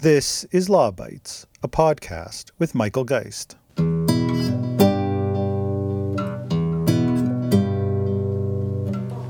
This 0.00 0.44
is 0.52 0.68
Law 0.70 0.92
Bytes, 0.92 1.44
a 1.60 1.66
podcast 1.66 2.52
with 2.56 2.72
Michael 2.72 3.02
Geist. 3.02 3.56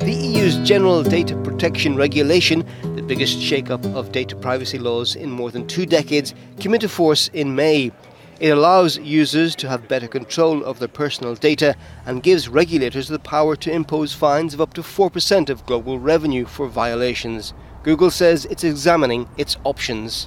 The 0.00 0.12
EU's 0.12 0.58
General 0.68 1.02
Data 1.02 1.36
Protection 1.42 1.96
Regulation, 1.96 2.66
the 2.82 3.00
biggest 3.00 3.40
shake-up 3.40 3.82
of 3.86 4.12
data 4.12 4.36
privacy 4.36 4.78
laws 4.78 5.16
in 5.16 5.30
more 5.30 5.50
than 5.50 5.66
two 5.66 5.86
decades, 5.86 6.34
came 6.60 6.74
into 6.74 6.90
force 6.90 7.28
in 7.32 7.54
May. 7.54 7.90
It 8.38 8.50
allows 8.50 8.98
users 8.98 9.56
to 9.56 9.70
have 9.70 9.88
better 9.88 10.06
control 10.06 10.62
of 10.62 10.80
their 10.80 10.88
personal 10.88 11.34
data 11.34 11.76
and 12.04 12.22
gives 12.22 12.46
regulators 12.46 13.08
the 13.08 13.18
power 13.18 13.56
to 13.56 13.72
impose 13.72 14.12
fines 14.12 14.52
of 14.52 14.60
up 14.60 14.74
to 14.74 14.82
4% 14.82 15.48
of 15.48 15.64
global 15.64 15.98
revenue 15.98 16.44
for 16.44 16.68
violations. 16.68 17.54
Google 17.84 18.10
says 18.10 18.44
it's 18.50 18.64
examining 18.64 19.26
its 19.38 19.56
options. 19.64 20.26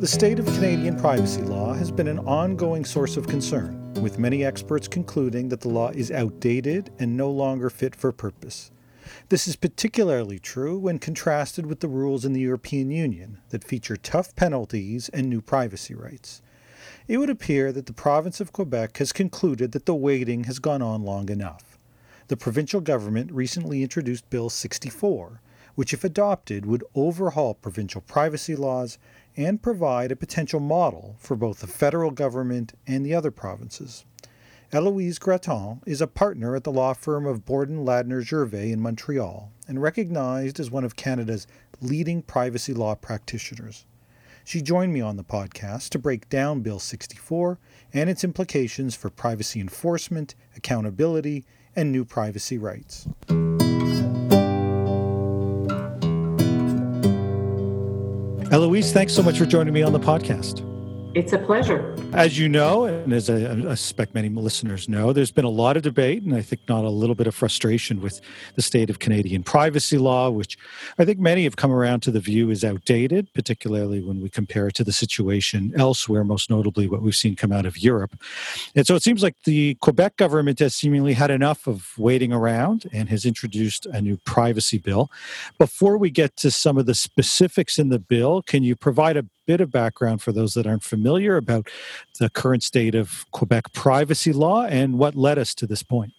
The 0.00 0.06
state 0.06 0.38
of 0.38 0.46
Canadian 0.46 0.96
privacy 0.96 1.42
law 1.42 1.74
has 1.74 1.90
been 1.90 2.08
an 2.08 2.20
ongoing 2.20 2.86
source 2.86 3.18
of 3.18 3.28
concern, 3.28 3.92
with 4.00 4.18
many 4.18 4.42
experts 4.42 4.88
concluding 4.88 5.50
that 5.50 5.60
the 5.60 5.68
law 5.68 5.90
is 5.90 6.10
outdated 6.10 6.90
and 6.98 7.18
no 7.18 7.30
longer 7.30 7.68
fit 7.68 7.94
for 7.94 8.10
purpose. 8.10 8.70
This 9.28 9.46
is 9.46 9.56
particularly 9.56 10.38
true 10.38 10.78
when 10.78 11.00
contrasted 11.00 11.66
with 11.66 11.80
the 11.80 11.88
rules 11.88 12.24
in 12.24 12.32
the 12.32 12.40
European 12.40 12.90
Union 12.90 13.42
that 13.50 13.62
feature 13.62 13.94
tough 13.94 14.34
penalties 14.36 15.10
and 15.10 15.28
new 15.28 15.42
privacy 15.42 15.94
rights. 15.94 16.40
It 17.06 17.18
would 17.18 17.28
appear 17.28 17.70
that 17.70 17.84
the 17.84 17.92
province 17.92 18.40
of 18.40 18.54
Quebec 18.54 18.96
has 18.96 19.12
concluded 19.12 19.72
that 19.72 19.84
the 19.84 19.94
waiting 19.94 20.44
has 20.44 20.60
gone 20.60 20.80
on 20.80 21.02
long 21.02 21.28
enough. 21.28 21.78
The 22.28 22.38
provincial 22.38 22.80
government 22.80 23.32
recently 23.32 23.82
introduced 23.82 24.30
Bill 24.30 24.48
64, 24.48 25.42
which, 25.74 25.92
if 25.92 26.04
adopted, 26.04 26.64
would 26.64 26.84
overhaul 26.94 27.54
provincial 27.54 28.00
privacy 28.00 28.56
laws 28.56 28.98
and 29.40 29.62
provide 29.62 30.12
a 30.12 30.16
potential 30.16 30.60
model 30.60 31.16
for 31.18 31.34
both 31.34 31.60
the 31.60 31.66
federal 31.66 32.10
government 32.10 32.74
and 32.86 33.06
the 33.06 33.14
other 33.14 33.30
provinces. 33.30 34.04
Eloise 34.70 35.18
Gratton 35.18 35.80
is 35.86 36.02
a 36.02 36.06
partner 36.06 36.54
at 36.54 36.62
the 36.62 36.70
law 36.70 36.92
firm 36.92 37.24
of 37.24 37.46
Borden 37.46 37.84
Ladner 37.84 38.20
Gervais 38.20 38.70
in 38.70 38.82
Montreal 38.82 39.50
and 39.66 39.80
recognized 39.80 40.60
as 40.60 40.70
one 40.70 40.84
of 40.84 40.94
Canada's 40.94 41.46
leading 41.80 42.20
privacy 42.20 42.74
law 42.74 42.94
practitioners. 42.94 43.86
She 44.44 44.60
joined 44.60 44.92
me 44.92 45.00
on 45.00 45.16
the 45.16 45.24
podcast 45.24 45.88
to 45.90 45.98
break 45.98 46.28
down 46.28 46.60
Bill 46.60 46.78
64 46.78 47.58
and 47.94 48.10
its 48.10 48.24
implications 48.24 48.94
for 48.94 49.08
privacy 49.08 49.58
enforcement, 49.58 50.34
accountability, 50.54 51.46
and 51.74 51.90
new 51.90 52.04
privacy 52.04 52.58
rights. 52.58 53.08
Eloise, 58.50 58.92
thanks 58.92 59.12
so 59.14 59.22
much 59.22 59.38
for 59.38 59.46
joining 59.46 59.72
me 59.72 59.82
on 59.82 59.92
the 59.92 60.00
podcast. 60.00 60.66
It's 61.14 61.32
a 61.32 61.38
pleasure. 61.38 61.94
As 62.12 62.36
you 62.36 62.48
know, 62.48 62.86
and 62.86 63.12
as 63.12 63.30
I, 63.30 63.52
I, 63.52 63.74
suspect 63.74 64.14
many 64.14 64.28
listeners 64.28 64.88
know, 64.88 65.12
there's 65.12 65.30
been 65.30 65.44
a 65.44 65.48
lot 65.48 65.76
of 65.76 65.84
debate 65.84 66.24
and 66.24 66.34
I 66.34 66.42
think 66.42 66.60
not 66.68 66.84
a 66.84 66.90
little 66.90 67.14
bit 67.14 67.28
of 67.28 67.36
frustration 67.36 68.02
with 68.02 68.20
the 68.56 68.62
state 68.62 68.90
of 68.90 68.98
Canadian 68.98 69.44
privacy 69.44 69.96
law, 69.96 70.28
which 70.28 70.58
I 70.98 71.04
think 71.04 71.20
many 71.20 71.44
have 71.44 71.54
come 71.54 71.70
around 71.70 72.00
to 72.00 72.10
the 72.10 72.18
view 72.18 72.50
is 72.50 72.64
outdated, 72.64 73.32
particularly 73.32 74.00
when 74.02 74.20
we 74.20 74.28
compare 74.28 74.66
it 74.66 74.74
to 74.74 74.84
the 74.84 74.92
situation 74.92 75.72
elsewhere, 75.76 76.24
most 76.24 76.50
notably 76.50 76.88
what 76.88 77.00
we've 77.00 77.14
seen 77.14 77.36
come 77.36 77.52
out 77.52 77.64
of 77.64 77.78
Europe. 77.78 78.18
And 78.74 78.84
so 78.84 78.96
it 78.96 79.04
seems 79.04 79.22
like 79.22 79.36
the 79.44 79.76
Quebec 79.76 80.16
government 80.16 80.58
has 80.58 80.74
seemingly 80.74 81.12
had 81.12 81.30
enough 81.30 81.68
of 81.68 81.96
waiting 81.96 82.32
around 82.32 82.90
and 82.92 83.08
has 83.08 83.24
introduced 83.24 83.86
a 83.86 84.02
new 84.02 84.16
privacy 84.26 84.78
bill. 84.78 85.10
Before 85.58 85.96
we 85.96 86.10
get 86.10 86.36
to 86.38 86.50
some 86.50 86.76
of 86.76 86.86
the 86.86 86.94
specifics 86.94 87.78
in 87.78 87.88
the 87.88 88.00
bill, 88.00 88.42
can 88.42 88.64
you 88.64 88.74
provide 88.74 89.16
a 89.16 89.26
bit 89.50 89.60
of 89.60 89.72
background 89.72 90.22
for 90.22 90.30
those 90.30 90.54
that 90.54 90.64
aren't 90.64 90.84
familiar 90.84 91.36
about 91.36 91.68
the 92.18 92.30
current 92.30 92.62
state 92.62 92.94
of 92.94 93.26
Quebec 93.30 93.72
privacy 93.72 94.32
law 94.32 94.64
and 94.64 94.98
what 94.98 95.14
led 95.14 95.38
us 95.38 95.54
to 95.54 95.66
this 95.66 95.82
point. 95.82 96.12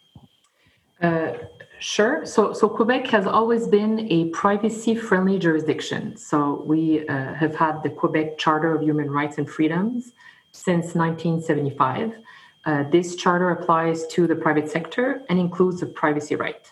Uh, 1.02 1.34
sure. 1.80 2.26
So, 2.26 2.54
so 2.54 2.70
Quebec 2.70 3.08
has 3.08 3.26
always 3.26 3.68
been 3.68 4.12
a 4.12 4.30
privacy-friendly 4.30 5.40
jurisdiction. 5.40 6.16
So 6.16 6.64
we 6.66 7.08
uh, 7.08 7.34
have 7.34 7.56
had 7.56 7.82
the 7.84 7.90
Quebec 7.90 8.38
Charter 8.38 8.76
of 8.76 8.84
Human 8.84 9.10
Rights 9.10 9.38
and 9.38 9.50
Freedoms 9.50 10.14
since 10.52 10.96
1975. 10.96 12.18
Uh, 12.66 12.84
this 12.90 13.16
charter 13.16 13.50
applies 13.50 14.06
to 14.08 14.28
the 14.28 14.36
private 14.36 14.70
sector 14.70 15.24
and 15.30 15.40
includes 15.40 15.82
a 15.82 15.88
privacy 15.88 16.36
right. 16.36 16.72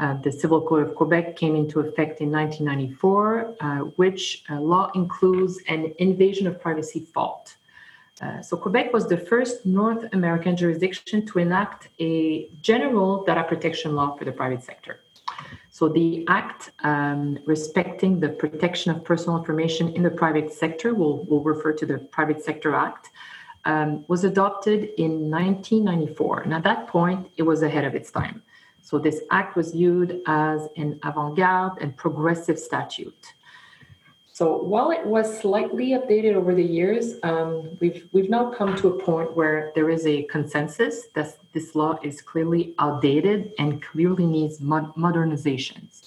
Uh, 0.00 0.14
the 0.22 0.30
Civil 0.30 0.62
Code 0.62 0.88
of 0.88 0.94
Quebec 0.94 1.36
came 1.36 1.56
into 1.56 1.80
effect 1.80 2.20
in 2.20 2.30
1994, 2.30 3.56
uh, 3.60 3.78
which 3.96 4.44
uh, 4.48 4.60
law 4.60 4.90
includes 4.94 5.58
an 5.68 5.92
invasion 5.98 6.46
of 6.46 6.60
privacy 6.60 7.00
fault. 7.00 7.56
Uh, 8.20 8.42
so, 8.42 8.56
Quebec 8.56 8.92
was 8.92 9.06
the 9.08 9.16
first 9.16 9.64
North 9.64 10.04
American 10.12 10.56
jurisdiction 10.56 11.24
to 11.26 11.38
enact 11.38 11.88
a 12.00 12.48
general 12.60 13.24
data 13.24 13.44
protection 13.44 13.94
law 13.94 14.16
for 14.16 14.24
the 14.24 14.32
private 14.32 14.62
sector. 14.62 15.00
So, 15.70 15.88
the 15.88 16.26
act 16.28 16.72
um, 16.82 17.38
respecting 17.46 18.18
the 18.18 18.30
protection 18.30 18.90
of 18.90 19.04
personal 19.04 19.38
information 19.38 19.90
in 19.94 20.02
the 20.02 20.10
private 20.10 20.52
sector, 20.52 20.94
we'll, 20.94 21.18
we'll 21.28 21.42
refer 21.42 21.72
to 21.72 21.86
the 21.86 21.98
Private 21.98 22.42
Sector 22.42 22.74
Act, 22.74 23.10
um, 23.64 24.04
was 24.08 24.24
adopted 24.24 24.90
in 24.96 25.30
1994. 25.30 26.40
And 26.40 26.54
at 26.54 26.64
that 26.64 26.88
point, 26.88 27.30
it 27.36 27.42
was 27.42 27.62
ahead 27.62 27.84
of 27.84 27.94
its 27.94 28.10
time. 28.10 28.42
So 28.82 28.98
this 28.98 29.20
act 29.30 29.54
was 29.54 29.72
viewed 29.72 30.22
as 30.26 30.66
an 30.76 30.98
avant-garde 31.04 31.78
and 31.80 31.96
progressive 31.96 32.58
statute. 32.58 33.34
So 34.38 34.56
while 34.56 34.92
it 34.92 35.04
was 35.04 35.40
slightly 35.40 35.88
updated 35.98 36.34
over 36.36 36.54
the 36.54 36.62
years, 36.62 37.14
um, 37.24 37.76
we've 37.80 38.08
we've 38.12 38.30
now 38.30 38.52
come 38.52 38.76
to 38.76 38.86
a 38.86 38.96
point 38.96 39.36
where 39.36 39.72
there 39.74 39.90
is 39.90 40.06
a 40.06 40.22
consensus 40.34 41.08
that 41.16 41.36
this 41.54 41.74
law 41.74 41.98
is 42.04 42.22
clearly 42.22 42.72
outdated 42.78 43.52
and 43.58 43.82
clearly 43.82 44.26
needs 44.26 44.60
mod- 44.60 44.94
modernizations. 44.94 46.02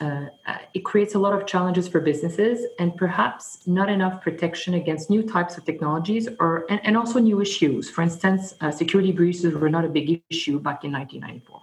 Uh, 0.00 0.28
it 0.72 0.82
creates 0.82 1.14
a 1.14 1.18
lot 1.18 1.34
of 1.34 1.46
challenges 1.46 1.86
for 1.86 2.00
businesses 2.00 2.64
and 2.78 2.96
perhaps 2.96 3.66
not 3.66 3.90
enough 3.90 4.22
protection 4.22 4.72
against 4.72 5.10
new 5.10 5.22
types 5.22 5.58
of 5.58 5.66
technologies 5.66 6.30
or 6.40 6.64
and, 6.70 6.80
and 6.84 6.96
also 6.96 7.18
new 7.18 7.42
issues. 7.42 7.90
For 7.90 8.00
instance, 8.00 8.54
uh, 8.62 8.70
security 8.70 9.12
breaches 9.12 9.52
were 9.52 9.68
not 9.68 9.84
a 9.84 9.90
big 9.90 10.22
issue 10.30 10.58
back 10.58 10.84
in 10.84 10.92
1994. 10.92 11.60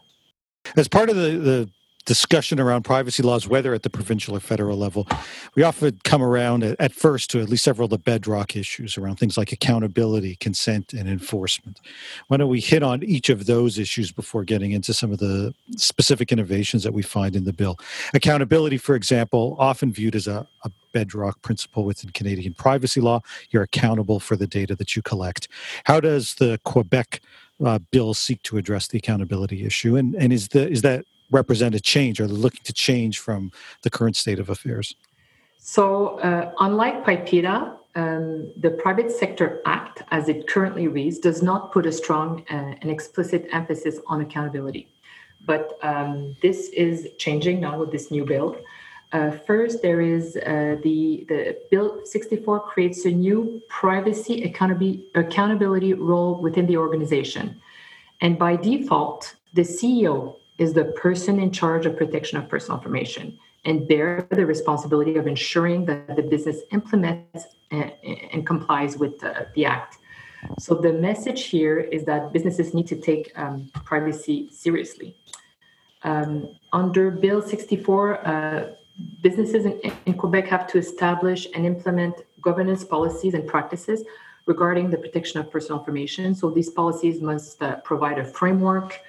As 0.77 0.87
part 0.87 1.09
of 1.09 1.15
the, 1.15 1.31
the 1.49 1.69
discussion 2.09 2.59
around 2.59 2.81
privacy 2.81 3.21
laws, 3.21 3.47
whether 3.47 3.71
at 3.75 3.83
the 3.83 3.89
provincial 3.89 4.35
or 4.35 4.39
federal 4.39 4.75
level, 4.75 5.07
we 5.53 5.61
often 5.61 5.99
come 6.03 6.23
around 6.23 6.63
at, 6.63 6.75
at, 6.79 6.91
first 6.91 7.29
to 7.29 7.39
at 7.39 7.49
least 7.49 7.63
several 7.63 7.85
of 7.85 7.91
the 7.91 7.99
bedrock 7.99 8.55
issues 8.55 8.97
around 8.97 9.17
things 9.17 9.37
like 9.37 9.51
accountability, 9.51 10.35
consent, 10.37 10.91
and 10.91 11.07
enforcement. 11.07 11.79
Why 12.27 12.37
don't 12.37 12.49
we 12.49 12.61
hit 12.61 12.81
on 12.81 13.03
each 13.03 13.29
of 13.29 13.45
those 13.45 13.77
issues 13.77 14.11
before 14.11 14.43
getting 14.43 14.71
into 14.71 14.91
some 14.91 15.11
of 15.11 15.19
the 15.19 15.53
specific 15.77 16.31
innovations 16.31 16.81
that 16.81 16.93
we 16.93 17.03
find 17.03 17.35
in 17.35 17.43
the 17.43 17.53
bill? 17.53 17.77
Accountability, 18.15 18.79
for 18.79 18.95
example, 18.95 19.55
often 19.59 19.93
viewed 19.93 20.15
as 20.15 20.25
a, 20.25 20.47
a 20.63 20.71
bedrock 20.91 21.39
principle 21.43 21.83
within 21.83 22.09
Canadian 22.09 22.55
privacy 22.55 23.01
law. 23.01 23.21
You're 23.51 23.61
accountable 23.61 24.19
for 24.19 24.35
the 24.35 24.47
data 24.47 24.75
that 24.77 24.95
you 24.95 25.03
collect. 25.03 25.47
How 25.83 25.99
does 25.99 26.33
the 26.33 26.59
Quebec 26.65 27.21
uh, 27.63 27.77
bills 27.91 28.17
seek 28.17 28.41
to 28.43 28.57
address 28.57 28.87
the 28.87 28.97
accountability 28.97 29.63
issue, 29.63 29.95
and 29.95 30.15
and 30.15 30.33
is 30.33 30.47
the 30.47 30.67
is 30.67 30.81
that 30.81 31.05
represent 31.31 31.75
a 31.75 31.79
change, 31.79 32.19
or 32.19 32.27
looking 32.27 32.61
to 32.63 32.73
change 32.73 33.19
from 33.19 33.51
the 33.83 33.89
current 33.89 34.15
state 34.15 34.39
of 34.39 34.49
affairs? 34.49 34.95
So, 35.57 36.19
uh, 36.19 36.51
unlike 36.59 37.05
PIPEDA, 37.05 37.77
um, 37.95 38.51
the 38.55 38.71
Private 38.71 39.11
Sector 39.11 39.61
Act, 39.65 40.03
as 40.11 40.29
it 40.29 40.47
currently 40.47 40.87
reads, 40.87 41.19
does 41.19 41.41
not 41.41 41.71
put 41.71 41.85
a 41.85 41.91
strong 41.91 42.43
uh, 42.49 42.75
and 42.81 42.89
explicit 42.89 43.47
emphasis 43.51 43.99
on 44.07 44.21
accountability. 44.21 44.87
But 45.45 45.77
um, 45.81 46.35
this 46.41 46.69
is 46.69 47.09
changing 47.17 47.61
now 47.61 47.79
with 47.79 47.91
this 47.91 48.11
new 48.11 48.25
bill. 48.25 48.55
Uh, 49.11 49.31
first, 49.31 49.81
there 49.81 50.01
is 50.01 50.37
uh, 50.37 50.75
the, 50.83 51.25
the 51.27 51.57
Bill 51.71 52.01
64 52.05 52.59
creates 52.59 53.05
a 53.05 53.09
new 53.09 53.61
privacy 53.67 54.43
accountability, 54.43 55.03
accountability 55.15 55.93
role 55.93 56.35
within 56.35 56.67
the 56.67 56.77
organization. 56.77 57.59
And 58.21 58.37
by 58.37 58.55
default, 58.55 59.35
the 59.53 59.63
CEO 59.63 60.35
is 60.59 60.73
the 60.73 60.85
person 60.85 61.39
in 61.39 61.51
charge 61.51 61.85
of 61.85 61.97
protection 61.97 62.37
of 62.37 62.47
personal 62.47 62.77
information 62.77 63.39
and 63.65 63.87
bear 63.87 64.27
the 64.31 64.45
responsibility 64.45 65.15
of 65.15 65.25
ensuring 65.25 65.85
that 65.85 66.15
the 66.15 66.21
business 66.21 66.57
implements 66.71 67.47
and, 67.71 67.91
and 68.33 68.45
complies 68.45 68.97
with 68.97 69.19
the, 69.19 69.65
act. 69.65 69.97
So 70.57 70.75
the 70.75 70.93
message 70.93 71.45
here 71.45 71.79
is 71.79 72.05
that 72.05 72.31
businesses 72.31 72.73
need 72.73 72.87
to 72.87 72.95
take 72.95 73.31
um, 73.35 73.69
privacy 73.73 74.49
seriously. 74.51 75.15
Um, 76.03 76.55
under 76.71 77.11
Bill 77.11 77.41
64, 77.41 78.27
uh, 78.27 78.75
businesses 79.21 79.65
in, 79.65 79.79
in 80.05 80.13
Quebec 80.13 80.47
have 80.47 80.65
to 80.67 80.77
establish 80.77 81.47
and 81.53 81.65
implement 81.65 82.15
governance 82.41 82.83
policies 82.85 83.33
and 83.33 83.45
practices 83.45 84.03
regarding 84.45 84.89
the 84.89 84.97
protection 84.97 85.39
of 85.41 85.51
personal 85.51 85.79
information. 85.79 86.33
So 86.33 86.49
these 86.49 86.69
policies 86.69 87.21
must 87.21 87.61
uh, 87.61 87.75
provide 87.77 88.17
a 88.17 88.25
framework 88.25 88.99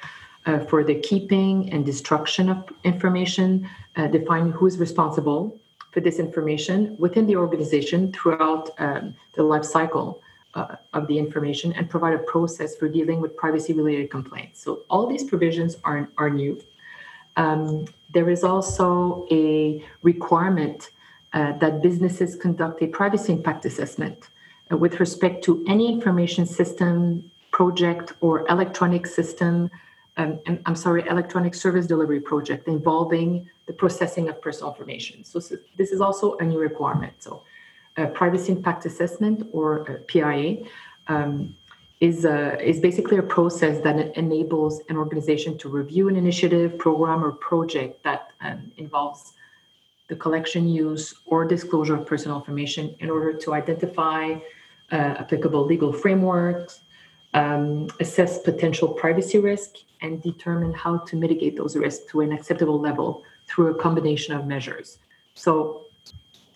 uh, 0.47 0.61
for 0.61 0.85
the 0.85 0.95
keeping 0.95 1.71
and 1.73 1.85
destruction 1.85 2.49
of 2.49 2.69
information, 2.85 3.69
uh, 3.97 4.07
defining 4.07 4.53
who 4.53 4.67
is 4.67 4.79
responsible 4.79 5.59
for 5.93 6.01
this 6.01 6.19
information 6.19 6.97
within 6.99 7.27
the 7.27 7.37
organization 7.37 8.13
throughout 8.13 8.71
um, 8.79 9.15
the 9.35 9.43
life 9.43 9.65
cycle 9.65 10.23
uh, 10.55 10.77
of 10.93 11.07
the 11.07 11.19
information, 11.19 11.73
and 11.75 11.89
provide 11.89 12.15
a 12.15 12.19
process 12.19 12.77
for 12.77 12.89
dealing 12.89 13.21
with 13.21 13.37
privacy 13.37 13.73
related 13.73 14.11
complaints. 14.11 14.61
So, 14.63 14.83
all 14.91 15.07
these 15.07 15.25
provisions 15.25 15.77
are, 15.85 16.09
are 16.19 16.31
new. 16.31 16.61
Um, 17.37 17.87
there 18.13 18.29
is 18.29 18.43
also 18.43 19.27
a 19.31 19.85
requirement 20.03 20.91
uh, 21.33 21.53
that 21.59 21.83
businesses 21.83 22.35
conduct 22.35 22.83
a 22.83 22.89
privacy 22.89 23.33
impact 23.33 23.65
assessment 23.65 24.29
uh, 24.73 24.77
with 24.77 24.99
respect 24.99 25.45
to 25.45 25.65
any 25.69 25.89
information 25.93 26.45
system, 26.47 27.31
project, 27.53 28.15
or 28.21 28.45
electronic 28.49 29.07
system 29.07 29.71
um, 30.17 30.41
I'm 30.67 30.77
sorry, 30.77 31.07
electronic 31.09 31.55
service 31.55 31.87
delivery 31.87 32.21
project 32.21 32.69
involving 32.69 33.49
the 33.67 33.73
processing 33.73 34.29
of 34.29 34.43
personal 34.43 34.71
information. 34.71 35.25
So, 35.25 35.41
so 35.41 35.57
this 35.77 35.93
is 35.93 36.01
also 36.01 36.37
a 36.39 36.45
new 36.45 36.59
requirement. 36.59 37.15
So, 37.19 37.43
privacy 38.15 38.53
impact 38.53 38.87
assessment 38.87 39.47
or 39.53 40.03
PIA 40.09 40.65
um, 41.09 41.55
is 42.01 42.25
is 42.25 42.81
basically 42.81 43.19
a 43.19 43.23
process 43.23 43.83
that 43.83 44.17
enables 44.17 44.81
an 44.89 44.97
organization 44.97 45.59
to 45.59 45.69
review 45.69 46.09
an 46.09 46.17
initiative, 46.17 46.79
program, 46.79 47.23
or 47.23 47.33
project 47.33 48.03
that 48.05 48.33
um, 48.41 48.73
involves 48.79 49.35
the 50.09 50.17
collection, 50.17 50.69
use, 50.69 51.15
or 51.27 51.45
disclosure 51.45 51.95
of 51.95 52.05
personal 52.05 52.37
information 52.37 52.95
in 52.99 53.09
order 53.11 53.33
to 53.33 53.55
identify 53.55 54.35
uh, 54.93 54.97
applicable 55.23 55.65
legal 55.65 55.93
frameworks, 55.93 56.81
um, 57.35 57.88
assess 58.00 58.38
potential 58.38 58.88
privacy 58.88 59.38
risk, 59.38 59.77
and 60.03 60.23
determine 60.23 60.73
how 60.73 60.99
to 60.99 61.17
mitigate 61.17 61.56
those 61.56 61.77
risks 61.77 62.11
to 62.11 62.21
an 62.23 62.32
acceptable 62.32 62.81
level 62.81 63.23
through 63.47 63.69
a 63.69 63.75
combination 63.75 64.35
of 64.35 64.47
measures. 64.47 64.99
So, 65.35 65.87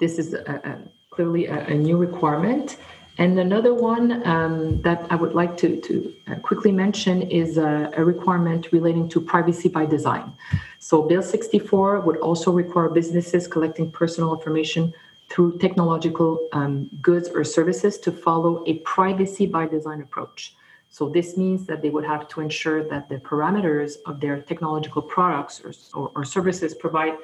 this 0.01 0.19
is 0.19 0.35
a, 0.35 0.61
a, 0.65 0.79
clearly 1.11 1.47
a, 1.47 1.67
a, 1.67 1.75
new 1.75 1.97
requirement. 1.97 2.77
And 3.19 3.39
another 3.39 3.73
one 3.73 4.27
um, 4.27 4.83
that 4.83 5.07
I 5.09 5.15
would 5.15 5.35
like 5.35 5.57
to, 5.59 5.81
to 5.81 6.15
uh, 6.27 6.35
quickly 6.37 6.73
mention 6.73 7.23
is 7.23 7.59
a, 7.59 7.93
requirement 7.99 8.73
relating 8.73 9.09
to 9.11 9.21
privacy 9.21 9.69
by 9.69 9.87
design. 9.87 10.33
So, 10.81 11.03
Bill 11.03 11.23
64 11.23 12.01
would 12.01 12.17
also 12.19 12.51
require 12.51 12.89
businesses 12.89 13.47
collecting 13.47 13.91
personal 13.91 14.35
information 14.35 14.93
through 15.29 15.59
technological 15.59 16.49
um, 16.53 16.91
goods 17.01 17.29
or 17.29 17.45
services 17.45 17.99
to 17.99 18.13
follow 18.13 18.63
a 18.67 18.75
privacy 18.79 19.47
by 19.47 19.67
design 19.67 20.01
approach. 20.01 20.55
So 20.95 21.09
this 21.09 21.37
means 21.37 21.67
that 21.67 21.83
they 21.83 21.91
would 21.91 22.05
have 22.05 22.29
to 22.29 22.41
ensure 22.41 22.85
that 22.85 23.09
the 23.09 23.17
parameters 23.17 23.97
of 24.07 24.21
their 24.21 24.41
technological 24.41 25.03
products 25.03 25.61
or, 25.65 25.73
or, 25.93 26.13
or 26.15 26.25
services 26.25 26.73
provide 26.73 27.15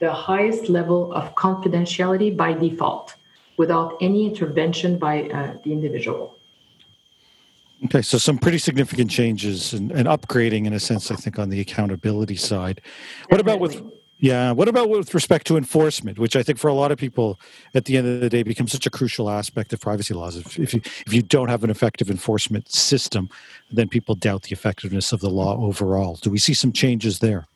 the 0.00 0.12
highest 0.12 0.68
level 0.68 1.12
of 1.12 1.32
confidentiality 1.36 2.36
by 2.36 2.54
default 2.54 3.14
without 3.56 3.96
any 4.00 4.26
intervention 4.26 4.98
by 4.98 5.30
uh, 5.30 5.54
the 5.62 5.70
individual. 5.70 6.40
Okay, 7.84 8.02
so 8.02 8.18
some 8.18 8.36
pretty 8.36 8.58
significant 8.58 9.12
changes 9.12 9.74
and, 9.74 9.92
and, 9.92 10.08
upgrading 10.08 10.66
in 10.66 10.72
a 10.72 10.80
sense, 10.80 11.12
I 11.12 11.14
think, 11.14 11.38
on 11.38 11.50
the 11.50 11.60
accountability 11.60 12.34
side. 12.34 12.80
What 13.28 13.40
about 13.40 13.60
with 13.60 13.80
yeah. 14.20 14.52
What 14.52 14.68
about 14.68 14.90
with 14.90 15.14
respect 15.14 15.46
to 15.48 15.56
enforcement, 15.56 16.18
which 16.18 16.36
I 16.36 16.42
think 16.42 16.58
for 16.58 16.68
a 16.68 16.74
lot 16.74 16.92
of 16.92 16.98
people 16.98 17.40
at 17.74 17.86
the 17.86 17.96
end 17.96 18.06
of 18.06 18.20
the 18.20 18.28
day 18.28 18.42
becomes 18.42 18.70
such 18.70 18.86
a 18.86 18.90
crucial 18.90 19.30
aspect 19.30 19.72
of 19.72 19.80
privacy 19.80 20.14
laws. 20.14 20.36
If, 20.36 20.58
if 20.58 20.74
you 20.74 20.80
if 21.06 21.12
you 21.12 21.22
don't 21.22 21.48
have 21.48 21.64
an 21.64 21.70
effective 21.70 22.10
enforcement 22.10 22.70
system, 22.70 23.30
then 23.70 23.88
people 23.88 24.14
doubt 24.14 24.42
the 24.42 24.52
effectiveness 24.52 25.12
of 25.12 25.20
the 25.20 25.30
law 25.30 25.58
overall. 25.58 26.16
Do 26.20 26.30
we 26.30 26.38
see 26.38 26.54
some 26.54 26.72
changes 26.72 27.18
there? 27.18 27.46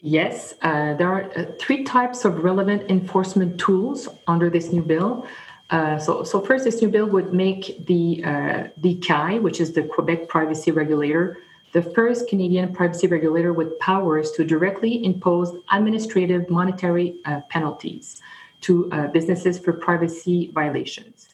Yes, 0.00 0.54
uh, 0.62 0.94
there 0.94 1.08
are 1.08 1.30
uh, 1.34 1.46
three 1.58 1.82
types 1.84 2.24
of 2.24 2.44
relevant 2.44 2.90
enforcement 2.90 3.58
tools 3.58 4.08
under 4.26 4.50
this 4.50 4.70
new 4.70 4.82
bill. 4.82 5.26
Uh, 5.70 5.98
so, 5.98 6.22
so 6.24 6.40
first, 6.42 6.64
this 6.64 6.82
new 6.82 6.88
bill 6.88 7.06
would 7.06 7.32
make 7.32 7.86
the 7.86 8.22
uh, 8.24 8.68
the 8.76 8.96
CAI, 8.96 9.38
which 9.38 9.60
is 9.60 9.72
the 9.72 9.82
Quebec 9.82 10.28
Privacy 10.28 10.70
Regulator, 10.70 11.38
the 11.74 11.82
first 11.82 12.28
Canadian 12.28 12.72
privacy 12.72 13.08
regulator 13.08 13.52
with 13.52 13.76
powers 13.80 14.30
to 14.30 14.44
directly 14.44 15.04
impose 15.04 15.52
administrative 15.72 16.48
monetary 16.48 17.16
uh, 17.24 17.40
penalties 17.50 18.22
to 18.60 18.90
uh, 18.92 19.08
businesses 19.08 19.58
for 19.58 19.72
privacy 19.72 20.52
violations. 20.54 21.28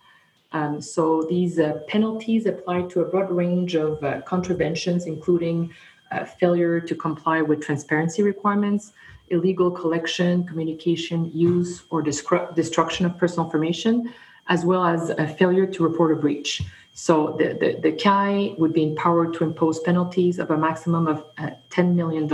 Um, 0.52 0.80
so 0.80 1.26
these 1.28 1.58
uh, 1.60 1.80
penalties 1.86 2.46
apply 2.46 2.82
to 2.92 3.02
a 3.02 3.04
broad 3.04 3.30
range 3.30 3.74
of 3.74 4.02
uh, 4.02 4.22
contraventions, 4.22 5.06
including 5.06 5.74
uh, 6.10 6.24
failure 6.24 6.80
to 6.80 6.94
comply 6.94 7.42
with 7.42 7.60
transparency 7.60 8.22
requirements, 8.22 8.92
illegal 9.28 9.70
collection, 9.70 10.44
communication, 10.44 11.30
use, 11.34 11.82
or 11.90 12.00
destruction 12.00 13.04
of 13.04 13.16
personal 13.18 13.44
information, 13.44 14.12
as 14.48 14.64
well 14.64 14.86
as 14.86 15.10
a 15.10 15.28
failure 15.28 15.66
to 15.66 15.82
report 15.82 16.12
a 16.12 16.16
breach. 16.16 16.62
So 16.92 17.36
the, 17.38 17.54
the, 17.54 17.90
the 17.90 17.92
CAI 17.96 18.54
would 18.58 18.72
be 18.72 18.82
empowered 18.82 19.34
to 19.34 19.44
impose 19.44 19.80
penalties 19.80 20.38
of 20.38 20.50
a 20.50 20.56
maximum 20.56 21.06
of 21.06 21.24
uh, 21.38 21.50
$10 21.70 21.94
million, 21.94 22.30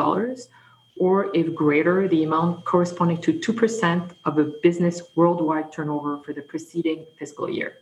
or 0.99 1.31
if 1.35 1.55
greater, 1.55 2.09
the 2.09 2.25
amount 2.25 2.65
corresponding 2.65 3.19
to 3.19 3.33
2% 3.33 4.11
of 4.25 4.39
a 4.39 4.45
business 4.45 5.03
worldwide 5.15 5.73
turnover 5.73 6.19
for 6.19 6.33
the 6.33 6.43
preceding 6.43 7.07
fiscal 7.19 7.49
year. 7.51 7.79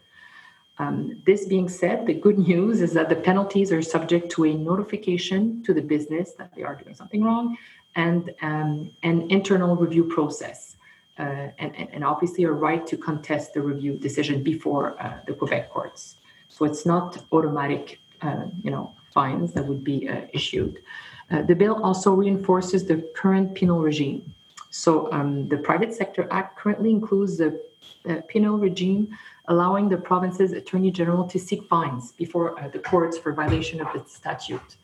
Um, 0.79 1.23
this 1.25 1.47
being 1.47 1.69
said, 1.69 2.06
the 2.06 2.15
good 2.15 2.38
news 2.38 2.81
is 2.81 2.93
that 2.94 3.09
the 3.09 3.17
penalties 3.17 3.71
are 3.71 3.81
subject 3.81 4.31
to 4.32 4.44
a 4.44 4.55
notification 4.55 5.62
to 5.62 5.73
the 5.73 5.81
business 5.81 6.32
that 6.32 6.53
they 6.55 6.62
are 6.62 6.75
doing 6.75 6.97
something 6.97 7.23
wrong 7.23 7.56
and 7.94 8.35
um, 8.43 8.91
an 9.05 9.31
internal 9.31 9.76
review 9.76 10.05
process. 10.05 10.76
Uh, 11.17 11.49
and, 11.61 11.76
and, 11.76 12.03
obviously, 12.03 12.43
a 12.43 12.50
right 12.50 12.85
to 12.88 12.97
contest 12.97 13.55
the 13.55 13.61
review 13.61 13.97
decision 13.97 14.43
before 14.43 15.00
uh, 15.00 15.21
the 15.29 15.32
Quebec 15.32 15.71
courts. 15.71 16.17
So 16.54 16.64
it's 16.64 16.86
not 16.86 17.18
automatic, 17.32 17.98
uh, 18.22 18.44
you 18.62 18.70
know, 18.70 18.94
fines 19.12 19.52
that 19.54 19.66
would 19.66 19.82
be 19.82 20.08
uh, 20.08 20.20
issued. 20.32 20.82
Uh, 21.28 21.42
the 21.42 21.56
bill 21.56 21.82
also 21.82 22.14
reinforces 22.14 22.84
the 22.84 22.98
current 23.16 23.56
penal 23.56 23.80
regime. 23.80 24.32
So 24.70 25.12
um, 25.12 25.48
the 25.48 25.58
Private 25.58 25.92
Sector 25.92 26.28
Act 26.30 26.56
currently 26.56 26.90
includes 26.90 27.38
the 27.38 27.60
uh, 28.08 28.20
penal 28.28 28.56
regime 28.56 29.18
allowing 29.48 29.88
the 29.88 29.96
province's 29.96 30.52
attorney 30.52 30.92
general 30.92 31.24
to 31.24 31.40
seek 31.40 31.64
fines 31.64 32.12
before 32.12 32.56
uh, 32.60 32.68
the 32.68 32.78
courts 32.78 33.18
for 33.18 33.32
violation 33.32 33.80
of 33.80 33.88
the 33.92 34.08
statute. 34.08 34.76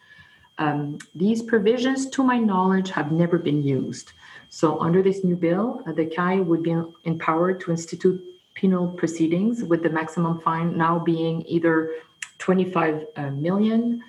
Um, 0.58 0.98
these 1.14 1.40
provisions, 1.40 2.10
to 2.10 2.24
my 2.24 2.38
knowledge, 2.38 2.90
have 2.90 3.12
never 3.12 3.38
been 3.38 3.62
used. 3.62 4.10
So, 4.48 4.80
under 4.80 5.02
this 5.02 5.22
new 5.22 5.36
bill, 5.36 5.84
uh, 5.86 5.92
the 5.92 6.06
CAI 6.06 6.40
would 6.40 6.64
be 6.64 6.74
empowered 7.04 7.60
to 7.60 7.70
institute 7.70 8.20
penal 8.54 8.88
proceedings, 8.88 9.64
with 9.64 9.82
the 9.82 9.90
maximum 9.90 10.40
fine 10.40 10.76
now 10.76 10.98
being 10.98 11.44
either 11.46 11.94
25 12.38 13.06
uh, 13.16 13.30
million 13.30 14.02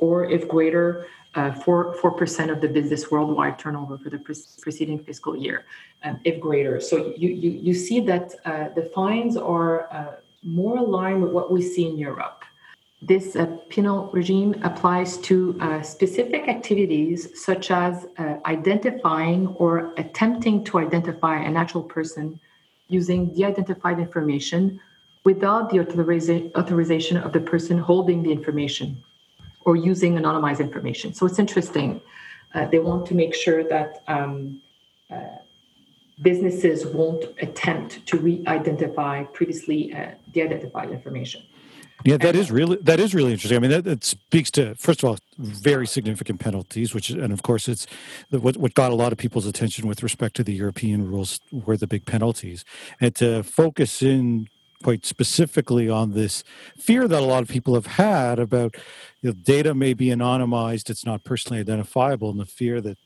or, 0.00 0.24
if 0.24 0.48
greater, 0.48 1.06
uh, 1.34 1.52
four 1.52 1.92
four 1.94 2.12
percent 2.12 2.50
of 2.50 2.60
the 2.60 2.68
business 2.68 3.10
worldwide 3.10 3.58
turnover 3.58 3.98
for 3.98 4.08
the 4.08 4.18
pre- 4.18 4.34
preceding 4.60 4.98
fiscal 4.98 5.36
year, 5.36 5.64
um, 6.04 6.18
if 6.24 6.40
greater. 6.40 6.80
So 6.80 7.12
you 7.16 7.28
you, 7.28 7.50
you 7.50 7.74
see 7.74 8.00
that 8.00 8.34
uh, 8.44 8.68
the 8.74 8.90
fines 8.94 9.36
are 9.36 9.92
uh, 9.92 10.12
more 10.42 10.78
aligned 10.78 11.22
with 11.22 11.32
what 11.32 11.52
we 11.52 11.60
see 11.60 11.86
in 11.86 11.98
Europe. 11.98 12.44
This 13.02 13.36
uh, 13.36 13.46
penal 13.68 14.10
regime 14.12 14.54
applies 14.62 15.18
to 15.28 15.58
uh, 15.60 15.82
specific 15.82 16.48
activities 16.48 17.18
such 17.38 17.70
as 17.70 18.06
identifying 18.46 19.48
or 19.58 19.92
attempting 19.98 20.64
to 20.64 20.78
identify 20.78 21.36
an 21.36 21.56
actual 21.56 21.82
person 21.82 22.40
using 22.88 23.32
de-identified 23.34 23.98
information 23.98 24.80
without 25.24 25.70
the 25.70 25.80
authorization 25.80 27.16
of 27.16 27.32
the 27.32 27.40
person 27.40 27.78
holding 27.78 28.22
the 28.22 28.30
information 28.30 29.02
or 29.64 29.76
using 29.76 30.16
anonymized 30.16 30.60
information. 30.60 31.14
So 31.14 31.24
it's 31.26 31.38
interesting. 31.38 32.00
Uh, 32.54 32.66
they 32.66 32.78
want 32.78 33.06
to 33.06 33.14
make 33.14 33.34
sure 33.34 33.64
that 33.64 34.02
um, 34.06 34.60
uh, 35.10 35.38
businesses 36.22 36.86
won't 36.86 37.24
attempt 37.40 38.06
to 38.06 38.18
re-identify 38.18 39.24
previously 39.24 39.94
uh, 39.94 40.10
de-identified 40.32 40.90
information. 40.90 41.42
Yeah, 42.04 42.16
that 42.18 42.34
is 42.34 42.50
really 42.50 42.76
that 42.82 43.00
is 43.00 43.14
really 43.14 43.32
interesting. 43.32 43.56
I 43.56 43.60
mean, 43.60 43.70
that, 43.70 43.84
that, 43.84 44.04
speaks 44.04 44.50
to 44.52 44.74
first 44.74 45.02
of 45.02 45.08
all 45.08 45.18
very 45.38 45.86
significant 45.86 46.40
penalties, 46.40 46.92
which 46.92 47.10
and 47.10 47.32
of 47.32 47.42
course 47.42 47.68
it's 47.68 47.86
what 48.30 48.56
what 48.56 48.74
got 48.74 48.90
a 48.90 48.94
lot 48.94 49.12
of 49.12 49.18
people's 49.18 49.46
attention 49.46 49.86
with 49.86 50.02
respect 50.02 50.36
to 50.36 50.44
the 50.44 50.52
European 50.52 51.08
rules 51.08 51.40
were 51.52 51.76
the 51.76 51.86
big 51.86 52.04
penalties, 52.04 52.64
and 53.00 53.14
to 53.16 53.42
focus 53.42 54.02
in 54.02 54.48
quite 54.82 55.06
specifically 55.06 55.88
on 55.88 56.12
this 56.12 56.44
fear 56.76 57.08
that 57.08 57.22
a 57.22 57.24
lot 57.24 57.42
of 57.42 57.48
people 57.48 57.74
have 57.74 57.86
had 57.86 58.38
about 58.38 58.76
you 59.22 59.30
know, 59.30 59.32
data 59.32 59.74
may 59.74 59.94
be 59.94 60.08
anonymized, 60.08 60.90
it's 60.90 61.06
not 61.06 61.24
personally 61.24 61.58
identifiable, 61.58 62.28
and 62.28 62.38
the 62.38 62.44
fear 62.44 62.82
that 62.82 62.98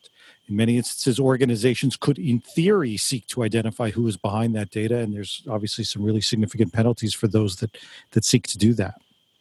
in 0.49 0.57
many 0.57 0.77
instances 0.77 1.19
organizations 1.21 1.97
could 1.97 2.19
in 2.19 2.41
theory 2.41 2.97
seek 2.97 3.27
to 3.27 3.43
identify 3.43 3.91
who 3.91 4.07
is 4.07 4.17
behind 4.17 4.55
that 4.55 4.71
data 4.71 4.99
and 4.99 5.15
there's 5.15 5.43
obviously 5.49 5.85
some 5.85 6.03
really 6.03 6.21
significant 6.21 6.73
penalties 6.73 7.15
for 7.15 7.29
those 7.29 7.57
that 7.57 7.77
that 8.13 8.25
seek 8.25 8.47
to 8.47 8.59
do 8.59 8.73
that 8.75 8.95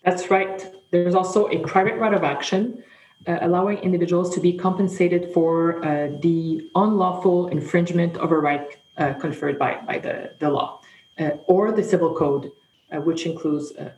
that's 0.04 0.30
right 0.30 0.74
there's 0.92 1.16
also 1.16 1.48
a 1.50 1.60
private 1.60 1.96
right 1.96 2.14
of 2.14 2.24
action 2.24 2.84
uh, 3.26 3.40
allowing 3.42 3.78
individuals 3.80 4.34
to 4.34 4.40
be 4.40 4.54
compensated 4.54 5.34
for 5.34 5.84
uh, 5.84 6.10
the 6.22 6.70
unlawful 6.76 7.48
infringement 7.48 8.16
of 8.18 8.32
a 8.32 8.38
right 8.38 8.78
uh, 8.98 9.14
conferred 9.14 9.58
by, 9.58 9.80
by 9.86 9.98
the, 9.98 10.32
the 10.40 10.50
law 10.50 10.80
uh, 11.20 11.32
or 11.48 11.72
the 11.72 11.84
civil 11.84 12.14
code, 12.14 12.52
uh, 12.92 13.02
which 13.02 13.26
includes 13.26 13.76
uh, 13.76 13.90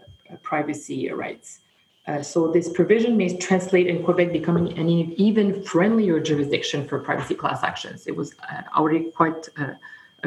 privacy 0.42 1.12
rights. 1.12 1.60
So 2.22 2.52
this 2.52 2.70
provision 2.70 3.18
may 3.18 3.38
translate 3.38 3.88
in 3.88 4.04
Quebec 4.04 4.32
becoming 4.32 4.78
an 4.78 4.90
even 4.90 5.62
friendlier 5.64 6.20
jurisdiction 6.20 6.88
for 6.88 7.00
privacy 7.00 7.36
class 7.36 7.64
actions. 7.64 8.08
It 8.08 8.16
was 8.16 8.36
already 8.76 9.12
quite 9.12 9.50